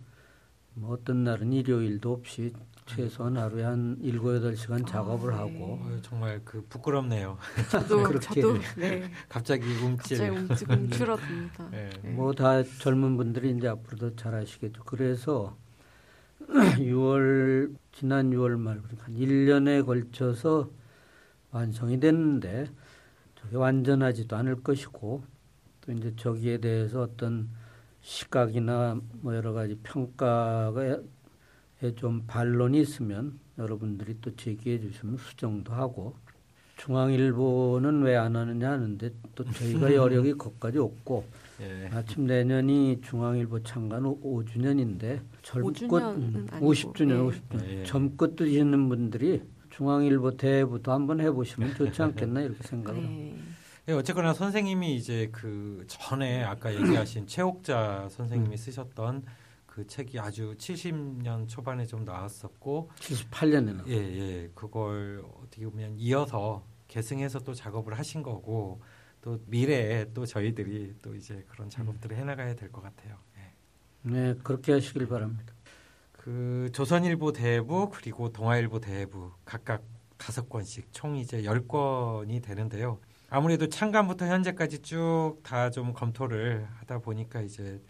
뭐 0.74 0.92
어떤 0.92 1.24
날은 1.24 1.52
일요일도 1.52 2.12
없이 2.12 2.52
최소한 2.86 3.36
하루에 3.36 3.64
한 3.64 3.98
일곱 4.00 4.34
여덟 4.34 4.56
시간 4.56 4.84
작업을 4.84 5.30
네. 5.30 5.36
하고 5.36 5.78
어유, 5.84 6.00
정말 6.02 6.40
그 6.44 6.64
부끄럽네요. 6.68 7.36
저도 7.70 8.02
그렇게. 8.04 8.40
저도 8.40 8.58
네. 8.76 9.10
갑자기 9.28 9.66
움찔. 9.76 10.18
갑자기 10.18 10.70
움찔 10.70 10.70
움츠러듭니다. 10.70 11.68
예. 11.74 11.90
네. 12.02 12.10
뭐다 12.10 12.62
젊은 12.80 13.16
분들이 13.16 13.50
이제 13.56 13.68
앞으로도 13.68 14.16
잘 14.16 14.34
아시겠죠. 14.34 14.84
그래서 14.84 15.56
6월 16.48 17.74
지난 17.98 18.30
6월 18.30 18.56
말 18.56 18.80
그러니까 18.80 19.06
한 19.06 19.14
1년에 19.16 19.84
걸쳐서 19.84 20.70
완성이 21.50 21.98
됐는데 21.98 22.66
저게 23.34 23.56
완전하지도 23.56 24.36
않을 24.36 24.62
것이고 24.62 25.24
또 25.80 25.92
이제 25.92 26.14
저기에 26.16 26.58
대해서 26.58 27.02
어떤 27.02 27.48
시각이나 28.00 29.00
뭐 29.20 29.34
여러 29.34 29.52
가지 29.52 29.74
평가에 29.82 30.98
좀 31.96 32.22
반론이 32.28 32.80
있으면 32.82 33.40
여러분들이 33.58 34.18
또 34.20 34.36
제기해 34.36 34.78
주시면 34.78 35.16
수정도 35.16 35.72
하고 35.72 36.14
중앙일보는 36.76 38.02
왜 38.02 38.14
안 38.14 38.36
하느냐 38.36 38.70
하는데 38.70 39.10
또 39.34 39.44
저희가 39.44 39.92
여력이 39.96 40.34
거기까지 40.34 40.78
없고 40.78 41.26
예. 41.60 41.88
마침 41.88 42.26
내년이 42.26 43.00
중앙일보 43.02 43.62
창간 43.62 44.02
5주년인데 44.04 45.20
젊것 45.42 45.74
5주년은 45.74 46.52
아니고, 46.52 46.72
50주년, 46.72 47.08
네. 47.08 47.40
50주년 47.58 47.68
예. 47.68 47.84
젊것 47.84 48.36
드시는 48.36 48.88
분들이 48.88 49.42
중앙일보 49.70 50.36
대부도 50.36 50.92
한번 50.92 51.20
해보시면 51.20 51.74
좋지 51.74 52.02
않겠나 52.02 52.40
이렇게 52.42 52.62
생각을 52.62 53.02
합니다. 53.02 53.36
네. 53.36 53.58
예, 53.88 53.92
어쨌거나 53.92 54.34
선생님이 54.34 54.96
이제 54.96 55.30
그 55.32 55.84
전에 55.86 56.44
아까 56.44 56.74
얘기하신 56.74 57.26
최옥자 57.26 58.08
선생님이 58.10 58.56
쓰셨던 58.56 59.24
그 59.64 59.86
책이 59.86 60.18
아주 60.18 60.54
70년 60.58 61.48
초반에 61.48 61.86
좀 61.86 62.04
나왔었고 62.04 62.90
78년에는 62.96 63.88
예, 63.88 63.94
예. 63.94 64.50
그걸 64.54 65.24
어떻게 65.42 65.64
보면 65.64 65.94
이어서 65.96 66.64
계승해서 66.88 67.38
또 67.40 67.54
작업을 67.54 67.96
하신 67.96 68.22
거고 68.22 68.82
또 69.20 69.40
미래에 69.46 70.12
또 70.14 70.24
저희들이 70.26 70.94
또 71.02 71.14
이제 71.14 71.44
그런 71.48 71.68
작업들을 71.70 72.16
해나가야 72.16 72.54
될 72.54 72.70
것 72.72 72.82
같아요. 72.82 73.16
예. 73.38 73.52
네 74.10 74.34
그렇게 74.42 74.72
하시길 74.72 75.08
바랍니다. 75.08 75.54
그 76.12 76.70
조선일보 76.72 77.32
대부 77.32 77.90
그리고 77.92 78.32
동아일보 78.32 78.80
대부 78.80 79.32
각각 79.44 79.82
다섯 80.16 80.48
권씩 80.48 80.92
총 80.92 81.16
이제 81.16 81.44
열 81.44 81.66
권이 81.66 82.40
되는데요. 82.40 83.00
아무래도 83.30 83.68
창간부터 83.68 84.26
현재까지 84.26 84.80
쭉 84.80 85.40
다 85.42 85.70
좀 85.70 85.92
검토를 85.92 86.66
하다 86.80 86.98
보니까 87.00 87.40
이제 87.42 87.80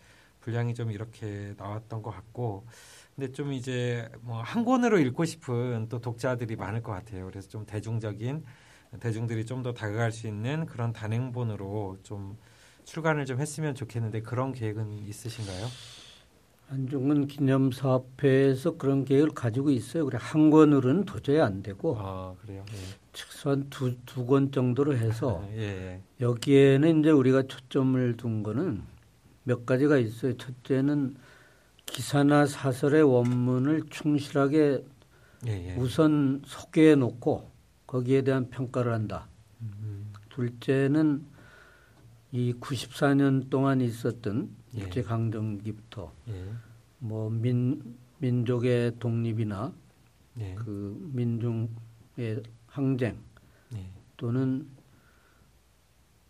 분량이 0.41 0.75
좀 0.75 0.91
이렇게 0.91 1.55
나왔던 1.57 2.03
것 2.03 2.11
같고, 2.11 2.67
근데 3.15 3.31
좀 3.33 3.53
이제 3.53 4.09
뭐 4.23 4.43
한 4.43 4.65
권으로 4.65 4.99
읽고 4.99 5.25
싶은 5.25 5.89
또 5.89 6.01
독자들이 6.01 6.57
많을 6.57 6.83
것 6.83 6.93
같아요. 6.93 7.27
그래서 7.27 7.49
좀 7.49 7.67
대중적인 7.67 8.45
대중들이 9.01 9.45
좀 9.45 9.63
더 9.63 9.75
다가갈 9.75 10.13
수 10.13 10.27
있는 10.27 10.67
그런 10.67 10.93
단행본으로 10.93 11.99
좀 12.03 12.37
출간을 12.85 13.27
좀 13.27 13.41
했으면 13.41 13.75
좋겠는데 13.75 14.23
그런 14.23 14.53
계획은 14.53 14.93
있으신가요? 15.07 15.67
안중근 16.71 17.27
기념사업회에서 17.29 18.77
그런 18.77 19.05
계획을 19.05 19.31
가지고 19.31 19.71
있어요. 19.71 20.05
그래 20.05 20.19
한 20.21 20.51
권으로는 20.51 21.05
도저히 21.05 21.41
안 21.41 21.63
되고 21.63 21.97
아 21.99 22.35
그래요. 22.43 22.65
예. 22.71 22.77
최소한 23.13 23.69
두두 23.71 24.27
권 24.27 24.53
정도로 24.53 24.95
해서 24.97 25.43
예, 25.57 25.61
예. 25.61 26.03
여기에는 26.21 27.01
이제 27.01 27.11
우리가 27.11 27.43
초점을 27.43 28.17
둔 28.17 28.43
거는 28.43 28.83
몇 29.45 29.65
가지가 29.65 29.97
있어요. 29.99 30.37
첫째는 30.37 31.17
기사나 31.87 32.45
사설의 32.47 33.03
원문을 33.03 33.85
충실하게 33.89 34.85
예, 35.47 35.51
예. 35.71 35.77
우선 35.77 36.43
소개해 36.45 36.97
놓고 36.97 37.51
거기에 37.89 38.23
대한 38.23 38.49
평가를 38.51 38.93
한다. 38.93 39.27
음, 39.63 40.13
둘째는 40.29 41.25
이 42.31 42.53
94년 42.61 43.51
동안 43.51 43.81
있었던 43.81 44.55
예. 44.77 44.79
일제 44.79 45.03
강점기부터 45.03 46.13
예. 46.29 46.53
뭐 47.01 47.31
민 47.31 47.97
민족의 48.19 48.99
독립이나 48.99 49.73
예. 50.39 50.55
그 50.55 51.11
민중의 51.15 52.43
항쟁 52.67 53.17
예. 53.75 53.91
또는 54.17 54.69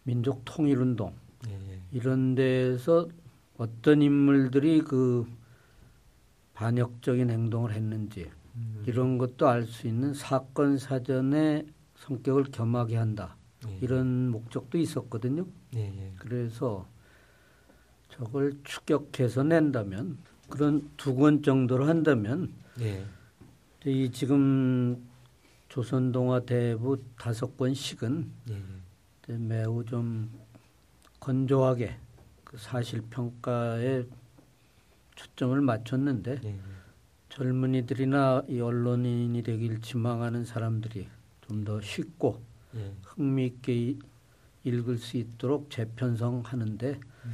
민족 0.05 0.43
통일 0.45 0.79
운동 0.79 1.13
예. 1.49 1.53
예. 1.53 1.81
이런 1.91 2.35
데서 2.35 3.09
어떤 3.57 4.03
인물들이 4.03 4.81
그 4.83 5.27
반역적인 6.55 7.31
행동을 7.31 7.73
했는지 7.73 8.23
음. 8.25 8.31
이런 8.87 9.19
것도 9.19 9.49
알 9.49 9.65
수 9.67 9.87
있는 9.87 10.15
사건 10.15 10.79
사전의 10.79 11.67
성격을 11.97 12.45
겸하게 12.45 12.97
한다 12.97 13.37
예. 13.69 13.79
이런 13.81 14.31
목적도 14.31 14.79
있었거든요. 14.79 15.47
예. 15.75 15.81
예. 15.81 16.13
그래서 16.17 16.87
저걸 18.09 18.59
추격해서 18.65 19.43
낸다면 19.43 20.19
그런 20.49 20.89
두 20.97 21.15
권 21.15 21.43
정도로 21.43 21.85
한다면 21.87 22.53
예. 22.81 23.05
이 23.85 24.11
지금 24.11 25.07
조선 25.69 26.13
동화 26.13 26.41
대부 26.41 27.03
다섯 27.19 27.57
권씩은 27.57 28.31
예. 28.51 29.37
매우 29.37 29.85
좀 29.85 30.31
건조하게 31.21 31.97
그 32.45 32.57
사실 32.57 33.03
평가에 33.03 34.05
초점을 35.17 35.61
맞췄는데 35.61 36.41
예. 36.45 36.59
젊은이들이나 37.39 38.43
이 38.49 38.61
언론인이 38.61 39.43
되길 39.45 39.81
지망하는 39.81 40.45
사람들이 40.45 41.07
좀 41.43 41.65
더 41.65 41.81
쉽고 41.81 42.43
예. 42.77 42.93
흥미있게 43.05 43.75
이- 43.75 43.99
읽을 44.65 44.99
수 44.99 45.17
있도록 45.17 45.71
재편성하는데 45.71 46.91
음. 47.25 47.33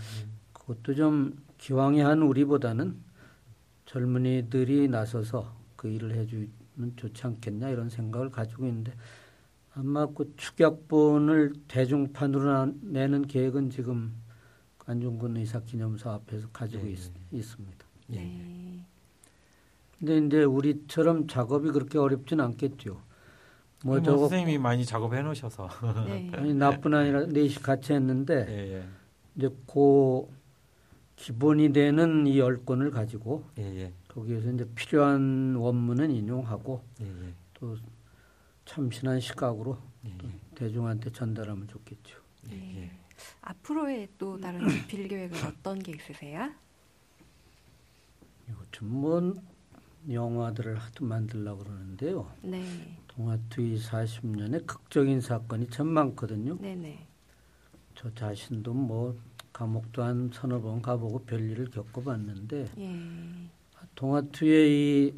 그것도 0.52 0.94
좀 0.94 1.36
기왕에 1.58 2.02
한 2.02 2.22
우리보다는 2.22 2.94
젊은이들이 3.86 4.86
나서서 4.88 5.56
그 5.74 5.88
일을 5.88 6.14
해주면 6.14 6.92
좋지 6.96 7.26
않겠냐 7.26 7.70
이런 7.70 7.88
생각을 7.90 8.30
가지고 8.30 8.66
있는데 8.68 8.92
아마 9.74 10.06
그 10.06 10.32
축약본을 10.36 11.54
대중판으로 11.66 12.44
나- 12.44 12.72
내는 12.82 13.26
계획은 13.26 13.70
지금 13.70 14.14
안중근 14.86 15.38
의사 15.38 15.60
기념사 15.60 16.12
앞에서 16.12 16.48
가지고 16.52 16.86
예, 16.86 16.92
있, 16.92 16.98
예. 17.32 17.38
있습니다. 17.38 17.84
예. 18.12 18.16
네. 18.16 18.86
근데 19.98 20.18
이제 20.18 20.44
우리처럼 20.44 21.26
작업이 21.28 21.70
그렇게 21.70 21.98
어렵진 21.98 22.40
않겠죠. 22.40 23.00
뭐 23.84 23.96
뭐 23.96 24.02
저거 24.02 24.18
선생님이 24.28 24.58
많이 24.58 24.84
작업해 24.84 25.20
놓으셔서 25.22 25.68
네. 26.06 26.30
아니 26.34 26.54
나뿐 26.54 26.94
아니라 26.94 27.26
넷이 27.26 27.54
같이 27.56 27.92
했는데 27.92 28.46
예. 28.48 28.76
예. 28.78 28.88
이제 29.36 29.48
그 29.70 30.26
기본이 31.16 31.72
되는 31.72 32.26
이 32.26 32.38
열 32.38 32.64
권을 32.64 32.90
가지고 32.90 33.44
예. 33.58 33.62
예. 33.62 33.92
거기에서 34.08 34.50
이제 34.52 34.66
필요한 34.74 35.54
원문은 35.56 36.10
인용하고 36.10 36.82
예. 37.02 37.06
예. 37.06 37.34
또 37.54 37.76
참신한 38.64 39.20
시각으로 39.20 39.76
예. 40.06 40.14
또 40.18 40.28
대중한테 40.54 41.12
전달하면 41.12 41.68
좋겠죠. 41.68 42.18
예. 42.52 42.82
예. 42.82 42.90
앞으로의 43.42 44.08
또 44.18 44.40
다른 44.40 44.66
집필 44.68 45.08
계획은 45.08 45.46
어떤 45.46 45.78
게 45.78 45.92
있으세요? 45.92 46.50
이거 48.48 48.58
좀뭐 48.72 49.34
영화들을 50.08 50.76
하도 50.76 51.04
만들려고 51.04 51.64
그러는데요. 51.64 52.30
네. 52.42 52.64
동아투이 53.08 53.78
40년에 53.78 54.66
극적인 54.66 55.20
사건이 55.20 55.68
참 55.68 55.86
많거든요. 55.88 56.58
네네. 56.58 57.06
저 57.94 58.12
자신도 58.14 58.74
뭐 58.74 59.16
감옥도 59.52 60.02
한 60.02 60.30
서너 60.32 60.60
번 60.60 60.82
가보고 60.82 61.20
별일을 61.20 61.70
겪어봤는데 61.70 62.70
예. 62.76 63.00
동아투의 63.94 64.70
이 64.70 65.14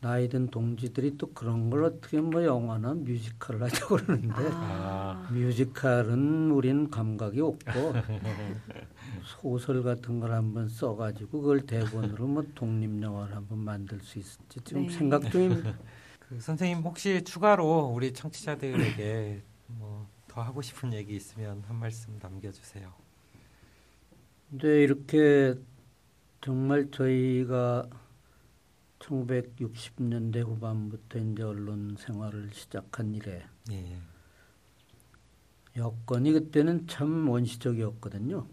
나이 0.00 0.28
든 0.28 0.48
동지들이 0.48 1.18
또 1.18 1.30
그런 1.32 1.68
걸 1.68 1.84
어떻게 1.84 2.20
뭐 2.20 2.42
영화나 2.42 2.94
뮤지컬을 2.94 3.62
하자고 3.64 3.96
그러는데 3.96 4.34
아. 4.52 5.28
뮤지컬은 5.30 6.50
우린 6.50 6.90
감각이 6.90 7.40
없고 7.40 7.70
소설 9.24 9.82
같은 9.82 10.20
걸 10.20 10.32
한번 10.32 10.68
써가지고 10.68 11.40
그걸 11.42 11.60
대본으로 11.60 12.26
뭐 12.26 12.44
독립영화를 12.54 13.36
한번 13.36 13.58
만들 13.58 14.00
수 14.00 14.18
있을지 14.18 14.60
지금 14.64 14.86
네. 14.86 14.90
생각 14.90 15.30
중입니다. 15.30 15.74
그 16.20 16.40
선생님 16.40 16.78
혹시 16.78 17.22
추가로 17.22 17.92
우리 17.94 18.12
청취자들에게 18.12 19.42
뭐 19.66 20.20
더 20.30 20.42
하고 20.42 20.62
싶은 20.62 20.92
얘기 20.92 21.16
있으면 21.16 21.64
한 21.66 21.76
말씀 21.76 22.16
남겨주세요. 22.22 22.92
근데 24.48 24.84
이렇게 24.84 25.56
정말 26.40 26.88
저희가 26.92 27.88
1960년대 29.00 30.44
후반부터 30.44 31.18
이제 31.18 31.42
언론 31.42 31.96
생활을 31.98 32.50
시작한 32.52 33.14
이래 33.14 33.44
예. 33.70 33.98
여건이 35.76 36.32
그때는 36.32 36.86
참 36.86 37.28
원시적이었거든요. 37.28 38.46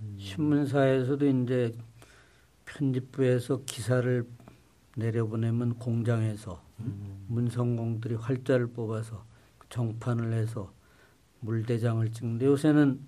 음. 0.00 0.16
신문사에서도 0.18 1.26
이제 1.26 1.72
편집부에서 2.64 3.62
기사를 3.64 4.28
내려보내면 4.96 5.74
공장에서 5.74 6.62
음. 6.80 7.24
문성공들이 7.28 8.16
활자를 8.16 8.68
뽑아서 8.68 9.24
정판을 9.70 10.32
해서 10.32 10.72
물대장을 11.40 12.10
찍는데 12.10 12.46
요새는 12.46 13.06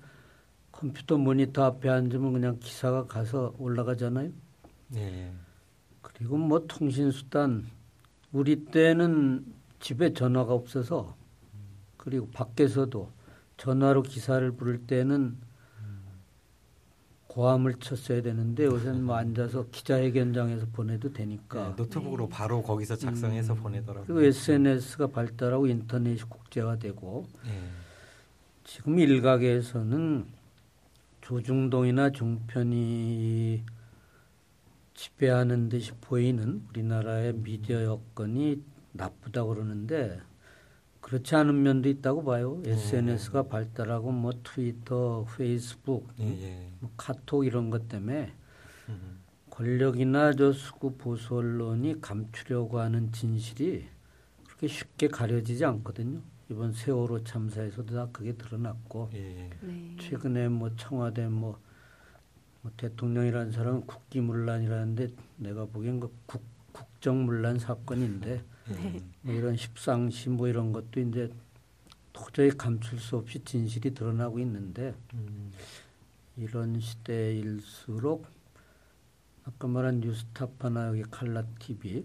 컴퓨터 0.72 1.18
모니터 1.18 1.64
앞에 1.64 1.88
앉으면 1.88 2.32
그냥 2.32 2.58
기사가 2.60 3.06
가서 3.06 3.54
올라가잖아요. 3.58 4.30
예. 4.96 5.32
그리고 6.02 6.36
뭐 6.36 6.66
통신수단 6.66 7.66
우리 8.32 8.64
때는 8.66 9.44
집에 9.80 10.12
전화가 10.12 10.52
없어서 10.52 11.16
그리고 11.96 12.28
밖에서도 12.28 13.10
전화로 13.56 14.02
기사를 14.02 14.50
부를 14.52 14.86
때는 14.86 15.36
고함을 17.30 17.74
쳤어야 17.76 18.22
되는데 18.22 18.64
요새는 18.64 19.04
뭐 19.04 19.14
앉아서 19.14 19.66
기자회견장에서 19.70 20.66
보내도 20.72 21.12
되니까 21.12 21.68
네, 21.68 21.74
노트북으로 21.76 22.28
바로 22.28 22.60
거기서 22.60 22.96
작성해서 22.96 23.54
보내더라고요. 23.54 24.04
그리고 24.04 24.22
SNS가 24.22 25.06
발달하고 25.06 25.68
인터넷이 25.68 26.18
국제화 26.28 26.76
되고 26.76 27.26
예. 27.46 27.50
지금 28.64 28.98
일각에서는 28.98 30.26
조중동이나 31.20 32.10
종편이 32.10 33.62
지배하는 35.00 35.70
듯이 35.70 35.92
보이는 35.98 36.62
우리나라의 36.68 37.32
미디어 37.32 37.84
여건이 37.84 38.62
나쁘다고 38.92 39.54
그러는데 39.54 40.20
그렇지 41.00 41.34
않은 41.36 41.62
면도 41.62 41.88
있다고 41.88 42.22
봐요. 42.22 42.60
SNS가 42.66 43.44
발달하고 43.44 44.12
뭐 44.12 44.32
트위터, 44.42 45.24
페이스북, 45.34 46.06
예. 46.20 46.26
예. 46.26 46.72
뭐 46.80 46.90
카톡 46.98 47.46
이런 47.46 47.70
것 47.70 47.88
때문에 47.88 48.34
음. 48.90 49.20
권력이나 49.48 50.34
저 50.34 50.52
수구 50.52 50.98
보수 50.98 51.34
언론이 51.34 52.02
감추려고 52.02 52.80
하는 52.80 53.10
진실이 53.10 53.88
그렇게 54.44 54.66
쉽게 54.68 55.08
가려지지 55.08 55.64
않거든요. 55.64 56.20
이번 56.50 56.74
세월호 56.74 57.24
참사에서도 57.24 57.94
다 57.94 58.08
그게 58.12 58.34
드러났고 58.34 59.08
예. 59.14 59.18
예. 59.18 59.50
네. 59.62 59.96
최근에 59.98 60.48
뭐 60.48 60.76
청와대 60.76 61.26
뭐, 61.26 61.58
뭐 62.62 62.72
대통령이라는 62.76 63.52
사람은 63.52 63.86
국기문란이라는데 63.86 65.08
내가 65.36 65.64
보기엔 65.66 66.00
그 66.00 66.12
국, 66.26 66.42
국정문란 66.72 67.58
사건인데 67.58 68.42
예. 68.70 69.02
뭐 69.22 69.34
이런 69.34 69.56
십상시 69.56 70.28
뭐 70.28 70.48
이런 70.48 70.72
것도 70.72 71.00
이제 71.00 71.32
도저히 72.12 72.50
감출 72.50 72.98
수 72.98 73.16
없이 73.16 73.42
진실이 73.44 73.94
드러나고 73.94 74.38
있는데 74.40 74.94
음. 75.14 75.50
이런 76.36 76.78
시대일수록 76.78 78.26
아까 79.44 79.68
말한 79.68 80.00
뉴스타파나 80.00 80.88
여기 80.88 81.02
칼라 81.02 81.44
TV 81.58 82.04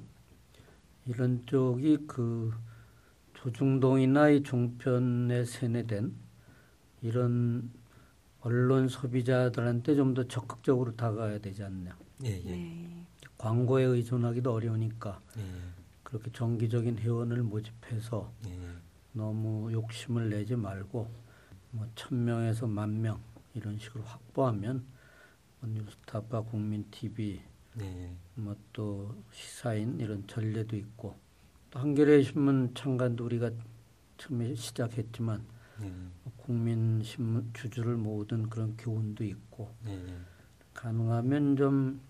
이런 1.05 1.45
쪽이 1.45 2.05
그 2.07 2.51
조중동이나 3.33 4.29
이 4.29 4.43
종편에 4.43 5.45
세뇌된 5.45 6.13
이런 7.01 7.69
언론 8.45 8.87
소비자들한테 8.87 9.95
좀 9.95 10.13
더 10.13 10.23
적극적으로 10.27 10.95
다가가야 10.95 11.39
되지 11.39 11.63
않냐. 11.63 11.97
예. 12.25 12.29
예. 12.29 12.51
네. 12.51 13.05
광고에 13.37 13.83
의존하기도 13.83 14.53
어려우니까 14.53 15.19
예. 15.37 15.41
그렇게 16.03 16.31
정기적인 16.31 16.99
회원을 16.99 17.41
모집해서 17.43 18.31
예. 18.47 18.59
너무 19.13 19.71
욕심을 19.73 20.29
내지 20.29 20.55
말고 20.55 21.09
뭐 21.71 21.87
천명에서 21.95 22.67
만 22.67 23.01
명 23.01 23.19
이런 23.55 23.79
식으로 23.79 24.03
확보하면 24.03 24.85
뭐 25.59 25.69
뉴스타파 25.71 26.41
국민 26.41 26.85
TV 26.91 27.41
예. 27.81 28.11
뭐또 28.35 29.15
시사인 29.31 29.99
이런 29.99 30.27
전례도 30.27 30.75
있고 30.77 31.15
또 31.71 31.79
한겨레 31.79 32.21
신문 32.21 32.75
창간도 32.75 33.25
우리가 33.25 33.49
처음에 34.19 34.53
시작했지만 34.55 35.39
네. 35.39 35.54
국민 36.37 37.01
신문 37.03 37.49
주주를 37.53 37.97
모으던 37.97 38.49
그런 38.49 38.77
교훈도 38.77 39.23
있고 39.23 39.73
네. 39.83 39.97
네. 39.97 40.17
가능하면 40.73 41.55
좀 41.55 42.01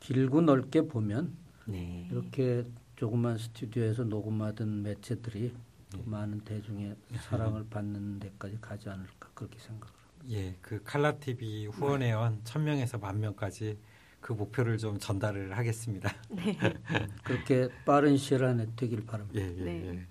길고 0.00 0.40
넓게 0.40 0.82
보면 0.82 1.36
네. 1.66 2.08
이렇게 2.10 2.64
조그만 2.96 3.38
스튜디오에서 3.38 4.04
녹음하던 4.04 4.82
매체들이 4.82 5.54
또 5.90 5.98
네. 5.98 6.04
많은 6.06 6.40
대중의 6.40 6.96
사랑을 7.20 7.66
받는 7.68 8.20
데까지 8.20 8.58
가지 8.60 8.88
않을까 8.88 9.28
그렇게 9.34 9.58
생각을 9.58 9.92
예, 10.28 10.56
그 10.60 10.82
칼라 10.82 11.16
TV 11.16 11.66
후원회원 11.66 12.42
1000명에서 12.44 13.00
만 13.00 13.20
명까지 13.20 13.78
그 14.20 14.32
목표를 14.34 14.76
좀 14.76 14.98
전달을 14.98 15.56
하겠습니다. 15.56 16.14
네. 16.28 16.56
그렇게 17.24 17.68
빠른 17.86 18.16
시일 18.16 18.44
안에 18.44 18.66
되길 18.76 19.06
바랍니다. 19.06 19.40
예, 19.40 19.46
예, 19.46 19.64
네. 19.64 19.86
예. 19.86 20.06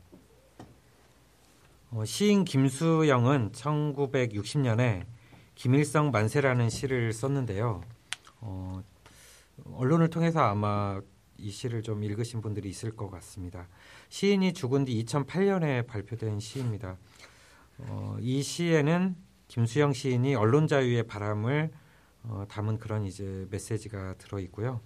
어, 1.92 2.06
시인 2.06 2.46
김수영은 2.46 3.52
1960년에 3.52 5.06
김일성 5.56 6.12
만세라는 6.12 6.70
시를 6.70 7.12
썼는데요. 7.14 7.82
어, 8.42 8.84
언론을 9.74 10.12
통해서 10.12 10.40
아마 10.42 11.02
이 11.40 11.50
시를 11.50 11.82
좀 11.82 12.04
읽으신 12.04 12.42
분들이 12.42 12.70
있을 12.70 12.96
것 12.96 13.10
같습니다. 13.10 13.68
시인이 14.10 14.54
죽은 14.54 14.86
뒤 14.86 15.04
2008년에 15.04 15.88
발표된 15.88 16.40
시입니다. 16.40 16.96
어, 17.80 18.18
이 18.22 18.44
시에는 18.44 19.16
김수영 19.48 19.94
시인이 19.94 20.36
언론 20.36 20.68
자유의 20.68 21.08
바람을 21.08 21.72
어, 22.22 22.46
담은 22.48 22.78
그런 22.78 23.04
이제 23.04 23.48
메시지가 23.50 24.16
들어 24.20 24.40
있고요. 24.42 24.80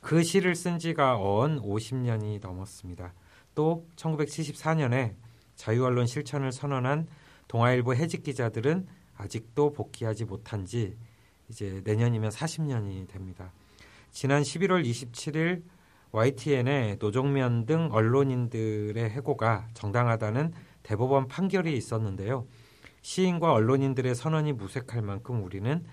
그 0.00 0.22
시를 0.22 0.54
쓴 0.54 0.78
지가 0.78 1.18
언 1.18 1.60
50년이 1.60 2.40
넘었습니다. 2.40 3.12
또 3.56 3.88
1974년에 3.96 5.16
자유언론 5.56 6.06
실천을 6.06 6.52
선언한 6.52 7.06
동아일보 7.48 7.94
해직 7.94 8.22
기자들은 8.22 8.86
아직도 9.16 9.72
복귀하지 9.72 10.24
못한 10.24 10.64
지 10.64 10.96
이제 11.48 11.82
내년이면 11.84 12.30
40년이 12.30 13.08
됩니다. 13.08 13.52
지난 14.10 14.42
11월 14.42 14.84
27일 14.84 15.62
YTN에 16.12 16.96
노종면 17.00 17.66
등 17.66 17.88
언론인들의 17.90 19.10
해고가 19.10 19.68
정당하다는 19.74 20.52
대법원 20.84 21.26
판결이 21.26 21.76
있었는데요. 21.76 22.46
시인과 23.02 23.52
언론인들의 23.52 24.14
선언이 24.14 24.52
무색할 24.52 25.02
만큼 25.02 25.42
우리는 25.42 25.84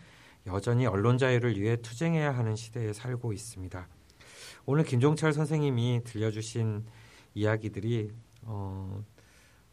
여전히 0.47 0.85
언론 0.85 1.17
자유를 1.17 1.59
위해 1.59 1.75
투쟁해야 1.75 2.35
하는 2.35 2.55
시대에 2.55 2.93
살고 2.93 3.33
있습니다. 3.33 3.87
오늘 4.65 4.83
김종철 4.83 5.33
선생님이 5.33 6.01
들려주신 6.03 6.85
이야기들이 7.33 8.11
어, 8.43 9.03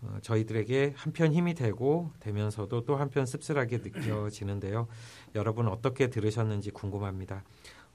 어, 0.01 0.19
저희들에게 0.23 0.95
한편 0.97 1.33
힘이 1.33 1.55
되고 1.55 2.11
되면서도 2.21 2.85
또 2.85 2.97
한편 2.97 3.27
씁쓸하게 3.27 3.79
느껴지는데요. 3.79 4.87
여러분 5.35 5.69
어떻게 5.69 6.09
들으셨는지 6.09 6.71
궁금합니다. 6.71 7.45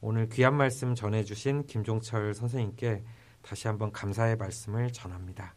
오늘 0.01 0.27
귀한 0.29 0.55
말씀 0.55 0.95
전해주신 0.95 1.65
김종철 1.65 2.33
선생님께 2.33 3.03
다시 3.41 3.67
한번 3.67 3.91
감사의 3.91 4.35
말씀을 4.35 4.91
전합니다. 4.91 5.53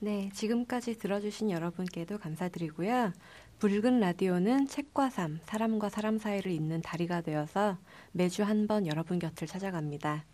네, 0.00 0.30
지금까지 0.32 0.98
들어주신 0.98 1.50
여러분께도 1.50 2.18
감사드리고요. 2.18 3.12
붉은 3.58 3.98
라디오는 3.98 4.68
책과 4.68 5.10
삶, 5.10 5.40
사람과 5.44 5.88
사람 5.88 6.18
사이를 6.18 6.52
잇는 6.52 6.82
다리가 6.82 7.22
되어서 7.22 7.78
매주 8.12 8.44
한 8.44 8.68
번 8.68 8.86
여러분 8.86 9.18
곁을 9.18 9.48
찾아갑니다. 9.48 10.24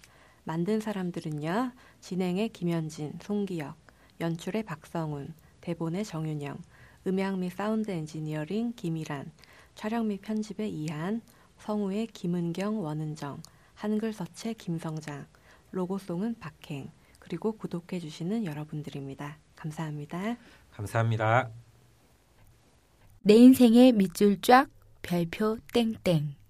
만든 0.45 0.81
사람들은요, 0.81 1.73
진행의 2.01 2.51
김현진, 2.51 3.15
송기혁, 3.23 3.77
연출의 4.21 4.65
박성훈, 4.65 5.35
대본의 5.61 6.05
정윤영, 6.05 6.59
음향 7.07 7.41
및 7.41 7.51
사운드 7.51 7.91
엔지니어링 7.91 8.75
김일한, 8.77 9.31
촬영 9.75 10.09
및 10.09 10.21
편집의 10.23 10.71
이한, 10.73 11.23
성우의 11.59 12.09
김은경, 12.09 12.83
원은정, 12.83 13.43
한글 13.75 14.13
서체 14.13 14.53
김성장, 14.53 15.27
로고송은 15.73 16.37
박행, 16.39 16.91
그리고 17.19 17.53
구독해 17.53 17.99
주시는 18.01 18.45
여러분들입니다. 18.45 19.39
감사합니다. 19.57 20.37
감사합니다. 20.73 21.51
내 23.23 23.35
인생의 23.35 23.93
밑줄 23.93 24.41
쫙 24.43 24.69
별표 25.03 25.59
땡땡. 25.73 26.44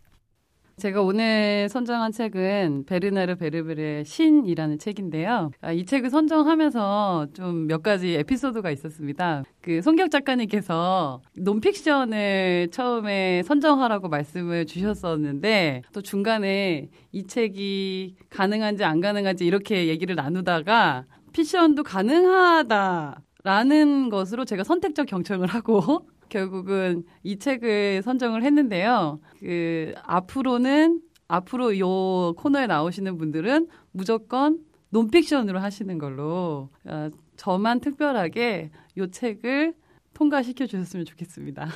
제가 0.76 1.02
오늘 1.02 1.68
선정한 1.68 2.10
책은 2.10 2.84
베르나르 2.86 3.36
베르베르의 3.36 4.04
신이라는 4.04 4.78
책인데요. 4.80 5.50
아, 5.60 5.72
이 5.72 5.84
책을 5.84 6.10
선정하면서 6.10 7.28
좀 7.34 7.54
몇 7.68 7.82
가지 7.82 8.14
에피소드가 8.14 8.70
있었습니다. 8.72 9.44
그 9.62 9.80
송경 9.80 10.10
작가님께서 10.10 11.22
논픽션을 11.36 12.68
처음에 12.72 13.42
선정하라고 13.44 14.08
말씀을 14.08 14.66
주셨었는데 14.66 15.82
또 15.92 16.02
중간에 16.02 16.88
이 17.12 17.26
책이 17.26 18.16
가능한지 18.30 18.84
안 18.84 19.00
가능한지 19.00 19.46
이렇게 19.46 19.86
얘기를 19.88 20.14
나누다가 20.16 21.04
픽션도 21.32 21.84
가능하다 21.84 23.20
라는 23.44 24.08
것으로 24.08 24.44
제가 24.44 24.64
선택적 24.64 25.06
경청을 25.06 25.46
하고 25.48 26.06
결국은 26.28 27.04
이 27.22 27.38
책을 27.38 28.02
선정을 28.02 28.42
했는데요. 28.42 29.20
그 29.40 29.94
앞으로는 30.02 31.00
앞으로 31.28 31.78
요 31.78 32.34
코너에 32.34 32.66
나오시는 32.66 33.18
분들은 33.18 33.68
무조건 33.92 34.60
논픽션으로 34.90 35.58
하시는 35.58 35.98
걸로 35.98 36.70
어, 36.84 37.08
저만 37.36 37.80
특별하게 37.80 38.70
요 38.96 39.10
책을 39.10 39.74
통과시켜 40.12 40.66
주셨으면 40.66 41.04
좋겠습니다. 41.04 41.68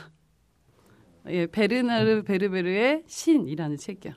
예, 1.28 1.46
베르나르 1.46 2.22
베르베르의 2.22 3.02
신이라는 3.06 3.76
책이요. 3.76 4.14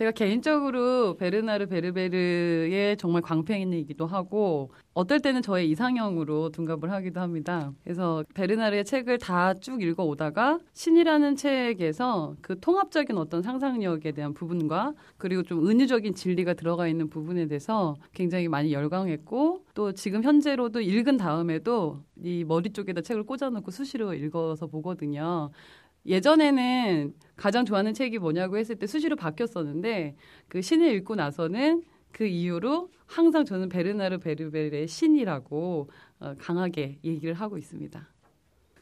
제가 0.00 0.12
개인적으로 0.12 1.14
베르나르 1.18 1.66
베르베르의 1.66 2.96
정말 2.96 3.20
광팬이기도 3.20 4.06
하고 4.06 4.70
어떨 4.94 5.20
때는 5.20 5.42
저의 5.42 5.68
이상형으로 5.68 6.48
둔갑을 6.48 6.90
하기도 6.90 7.20
합니다. 7.20 7.70
그래서 7.84 8.24
베르나르의 8.32 8.86
책을 8.86 9.18
다 9.18 9.52
쭉 9.60 9.82
읽어 9.82 10.04
오다가 10.04 10.58
신이라는 10.72 11.36
책에서 11.36 12.34
그 12.40 12.58
통합적인 12.60 13.18
어떤 13.18 13.42
상상력에 13.42 14.12
대한 14.12 14.32
부분과 14.32 14.94
그리고 15.18 15.42
좀 15.42 15.68
은유적인 15.68 16.14
진리가 16.14 16.54
들어가 16.54 16.88
있는 16.88 17.10
부분에 17.10 17.46
대해서 17.46 17.94
굉장히 18.14 18.48
많이 18.48 18.72
열광했고 18.72 19.66
또 19.74 19.92
지금 19.92 20.22
현재로도 20.22 20.80
읽은 20.80 21.18
다음에도 21.18 22.00
이 22.22 22.44
머리 22.44 22.70
쪽에다 22.70 23.02
책을 23.02 23.24
꽂아놓고 23.24 23.70
수시로 23.70 24.14
읽어서 24.14 24.66
보거든요. 24.66 25.50
예전에는 26.06 27.14
가장 27.36 27.64
좋아하는 27.64 27.94
책이 27.94 28.18
뭐냐고 28.18 28.56
했을 28.58 28.76
때 28.76 28.86
수시로 28.86 29.16
바뀌었었는데 29.16 30.16
그 30.48 30.62
신을 30.62 30.92
읽고 30.96 31.14
나서는 31.14 31.82
그 32.12 32.26
이후로 32.26 32.90
항상 33.06 33.44
저는 33.44 33.68
베르나르 33.68 34.18
베르베르의 34.18 34.88
신이라고 34.88 35.90
어, 36.20 36.34
강하게 36.38 36.98
얘기를 37.04 37.34
하고 37.34 37.58
있습니다. 37.58 38.08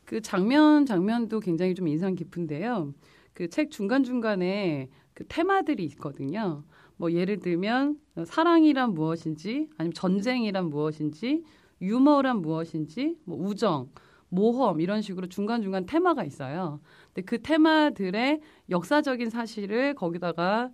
그 0.05 0.21
장면 0.21 0.87
장면도 0.87 1.41
굉장히 1.41 1.75
좀 1.75 1.89
인상 1.89 2.15
깊은데요. 2.15 2.95
그 3.35 3.49
책 3.49 3.71
중간 3.71 4.03
중간에 4.03 4.89
그 5.15 5.25
테마들이 5.29 5.85
있거든요. 5.85 6.65
뭐 6.97 7.13
예를 7.13 7.39
들면 7.39 7.99
사랑이란 8.25 8.95
무엇인지, 8.95 9.69
아니면 9.77 9.95
전쟁이란 9.95 10.71
무엇인지, 10.71 11.45
유머란 11.81 12.43
무엇인지, 12.43 13.17
뭐 13.25 13.39
우정, 13.39 13.91
모험 14.29 14.81
이런 14.81 15.03
식으로 15.03 15.29
중간중간 15.29 15.87
테마가 15.87 16.25
있어요. 16.25 16.81
근데 17.15 17.23
그 17.25 17.41
테마들의 17.43 18.41
역사적인 18.71 19.31
사실을 19.31 19.95
거기다가 19.95 20.71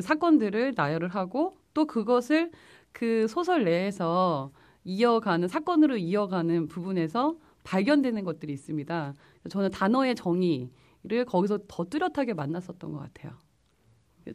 사건들을 0.00 0.74
나열을 0.76 1.08
하고 1.08 1.56
또 1.74 1.86
그것을 1.86 2.50
그 2.92 3.26
소설 3.28 3.64
내에서 3.64 4.52
이어가는 4.84 5.48
사건으로 5.48 5.96
이어가는 5.96 6.68
부분에서 6.68 7.36
발견되는 7.64 8.24
것들이 8.24 8.52
있습니다. 8.52 9.14
저는 9.48 9.70
단어의 9.70 10.14
정의를 10.14 11.24
거기서 11.26 11.60
더 11.68 11.84
뚜렷하게 11.84 12.34
만났었던 12.34 12.92
것 12.92 12.98
같아요. 12.98 13.32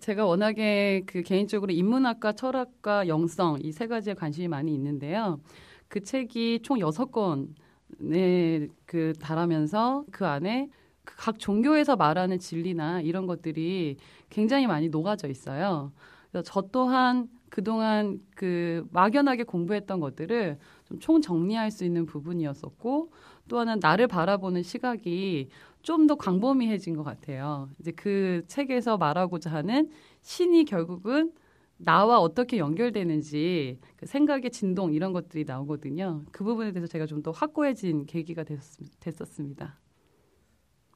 제가 0.02 0.26
워낙에 0.26 1.04
그 1.06 1.22
개인적으로 1.22 1.72
인문학과, 1.72 2.34
철학과, 2.34 3.08
영성 3.08 3.58
이 3.62 3.72
세 3.72 3.88
가지에 3.88 4.16
관심이 4.16 4.48
많이 4.48 4.74
있는데요. 4.74 5.40
그 5.88 6.02
책이 6.02 6.62
총 6.64 6.80
여섯 6.80 7.12
권 7.12 7.56
네, 8.00 8.68
그 8.86 9.14
달하면서 9.20 10.06
그 10.12 10.26
안에 10.26 10.70
그각 11.04 11.40
종교에서 11.40 11.96
말하는 11.96 12.38
진리나 12.40 13.02
이런 13.02 13.26
것들이 13.28 13.98
굉장히 14.30 14.68
많이 14.68 14.90
녹아져 14.90 15.28
있어요. 15.30 15.92
그래서 16.32 16.44
저 16.52 16.62
또한 16.72 17.30
그동안 17.50 18.20
그 18.36 18.86
막연하게 18.92 19.44
공부했던 19.44 20.00
것들을 20.00 20.58
좀 20.90 21.00
총 21.00 21.22
정리할 21.22 21.72
수 21.72 21.86
있는 21.86 22.06
부분이었었고 22.06 23.12
또 23.48 23.60
하나는 23.60 23.80
나를 23.82 24.08
바라보는 24.08 24.64
시각이 24.64 25.50
좀 25.82 26.08
더 26.08 26.16
광범위해진 26.16 26.96
것 26.98 27.04
같아요. 27.04 27.70
이제 27.80 27.92
그 27.92 28.44
책에서 28.48 28.98
말하고자 28.98 29.52
하는 29.52 29.90
신이 30.22 30.66
결국은 30.66 31.32
나와 31.78 32.20
어떻게 32.20 32.58
연결되는지 32.58 33.80
그 33.96 34.06
생각의 34.06 34.52
진동 34.52 34.94
이런 34.94 35.14
것들이 35.14 35.46
나오거든요. 35.46 36.24
그 36.32 36.44
부분에 36.44 36.72
대해서 36.72 36.88
제가 36.88 37.06
좀 37.06 37.22
더 37.22 37.32
확고해진 37.32 38.06
계기가 38.06 38.44
됐, 38.44 38.60
됐었습니다. 39.00 39.80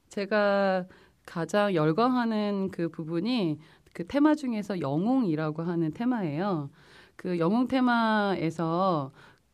제가 0.10 0.88
가장 1.26 1.74
열광하는 1.74 2.70
그 2.72 2.90
부분이 2.90 3.60
그 3.94 4.06
테마 4.08 4.36
중에서 4.36 4.80
영웅이라고 4.80 5.64
하는 5.64 5.94
테마예요. 5.94 6.70
그 7.16 7.40
영웅 7.40 7.68
테마에서 7.68 9.12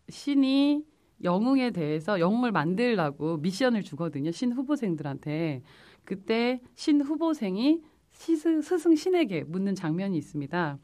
신이 0.10 0.86
영웅에 1.24 1.72
대해서 1.72 2.20
영웅을 2.20 2.52
만들라고 2.52 3.38
미션을 3.38 3.84
주거든요. 3.84 4.32
신 4.32 4.52
후보생들한테. 4.54 5.64
그때 6.06 6.62
신 6.76 7.02
후보생이 7.02 7.82
스승 8.12 8.96
신에게 8.96 9.44
묻는 9.44 9.76
장면이 9.76 10.18
있습니다. 10.18 10.78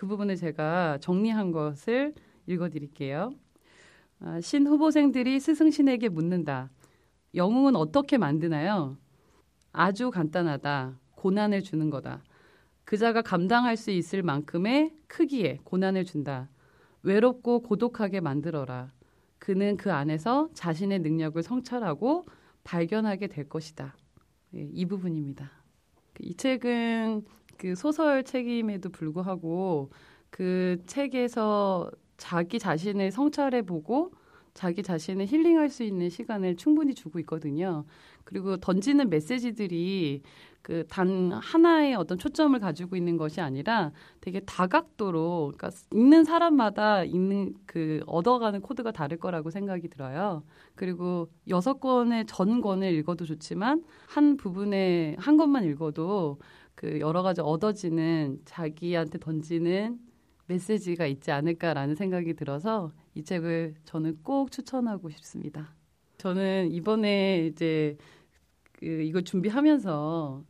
그 0.00 0.06
부분을 0.06 0.36
제가 0.36 0.96
정리한 1.02 1.52
것을 1.52 2.14
읽어드릴게요. 2.46 3.34
아, 4.20 4.40
신 4.40 4.66
후보생들이 4.66 5.38
스승 5.38 5.70
신에게 5.70 6.08
묻는다. 6.08 6.70
영웅은 7.34 7.76
어떻게 7.76 8.16
만드나요? 8.16 8.96
아주 9.72 10.10
간단하다. 10.10 10.98
고난을 11.16 11.62
주는 11.62 11.90
거다. 11.90 12.24
그자가 12.86 13.20
감당할 13.20 13.76
수 13.76 13.90
있을 13.90 14.22
만큼의 14.22 14.94
크기의 15.06 15.58
고난을 15.64 16.06
준다. 16.06 16.48
외롭고 17.02 17.60
고독하게 17.60 18.20
만들어라. 18.20 18.88
그는 19.38 19.76
그 19.76 19.92
안에서 19.92 20.48
자신의 20.54 21.00
능력을 21.00 21.42
성찰하고 21.42 22.24
발견하게 22.64 23.26
될 23.26 23.50
것이다. 23.50 23.94
예, 24.54 24.66
이 24.72 24.86
부분입니다. 24.86 25.50
이 26.20 26.34
책은 26.34 27.26
그 27.60 27.74
소설 27.74 28.24
책임에도 28.24 28.88
불구하고 28.88 29.90
그 30.30 30.82
책에서 30.86 31.90
자기 32.16 32.58
자신을 32.58 33.10
성찰해 33.10 33.62
보고 33.62 34.12
자기 34.54 34.82
자신을 34.82 35.26
힐링할 35.26 35.68
수 35.68 35.82
있는 35.82 36.08
시간을 36.08 36.56
충분히 36.56 36.94
주고 36.94 37.18
있거든요. 37.20 37.84
그리고 38.24 38.56
던지는 38.56 39.10
메시지들이 39.10 40.22
그 40.62 40.84
단 40.88 41.32
하나의 41.32 41.94
어떤 41.94 42.18
초점을 42.18 42.58
가지고 42.60 42.96
있는 42.96 43.16
것이 43.16 43.40
아니라 43.40 43.92
되게 44.20 44.40
다각도로 44.40 45.52
그러니까 45.56 45.70
읽는 45.92 46.24
사람마다 46.24 47.04
읽는 47.04 47.54
그 47.66 48.00
얻어가는 48.06 48.60
코드가 48.60 48.92
다를 48.92 49.18
거라고 49.18 49.50
생각이 49.50 49.88
들어요. 49.88 50.42
그리고 50.74 51.28
여섯 51.48 51.80
권의 51.80 52.26
전 52.26 52.60
권을 52.60 52.92
읽어도 52.92 53.24
좋지만 53.24 53.82
한 54.06 54.36
부분에 54.36 55.16
한 55.18 55.36
권만 55.36 55.64
읽어도 55.64 56.38
그 56.80 56.98
여러 56.98 57.22
가지 57.22 57.42
얻어지는 57.42 58.40
자기한테 58.46 59.18
던지는 59.18 60.00
메시지가 60.46 61.04
있지 61.04 61.30
않을까라는 61.30 61.94
생각이 61.94 62.32
들어서 62.32 62.90
이 63.14 63.22
책을 63.22 63.74
저는 63.84 64.20
꼭 64.22 64.50
추천하고 64.50 65.10
싶습니다. 65.10 65.74
저는 66.16 66.72
이번에 66.72 67.48
이제 67.48 67.98
그 68.72 68.86
이걸 68.86 69.24
준비하면서 69.24 70.42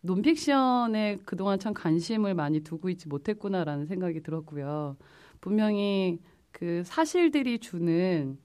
논픽션에 0.00 1.18
그동안 1.24 1.60
참 1.60 1.72
관심을 1.74 2.34
많이 2.34 2.58
두고 2.58 2.90
있지 2.90 3.06
못했구나라는 3.06 3.86
생각이 3.86 4.24
들었고요. 4.24 4.96
분명히 5.40 6.18
그 6.50 6.82
사실들이 6.84 7.60
주는 7.60 8.36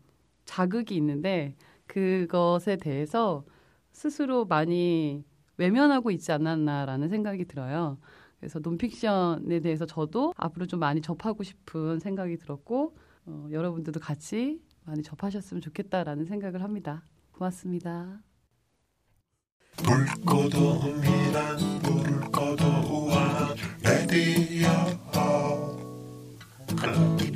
자극이 0.46 0.96
있는데 0.98 1.56
그것에 1.88 2.76
대해서 2.76 3.44
스스로 3.92 4.46
많이 4.46 5.26
외면하고 5.62 6.10
있지 6.12 6.32
않았나라는 6.32 7.10
생각이 7.10 7.45
들어요. 7.45 8.00
그래서 8.39 8.60
논픽션에 8.60 9.60
대해서 9.62 9.86
저도 9.86 10.34
앞으로 10.36 10.65
좀 10.65 10.80
많이 10.80 11.02
접하고 11.02 11.43
싶은 11.43 12.00
생각이 12.00 12.38
들었고 12.38 12.97
어, 13.26 13.47
여러분들도 13.52 14.00
같이 14.00 14.60
많이 14.84 15.04
접하셨으면 15.04 15.62
좋겠다라는 15.62 16.26
생각을 16.26 16.63
합니다. 16.63 17.04
고맙습니다. 17.32 18.21
물 19.86 20.06
꺼도미란 20.26 21.58
불을 21.84 22.19
꺼도우한 22.32 23.56
레디오 23.84 24.67
클럽 25.12 25.78
팝캐 26.76 27.31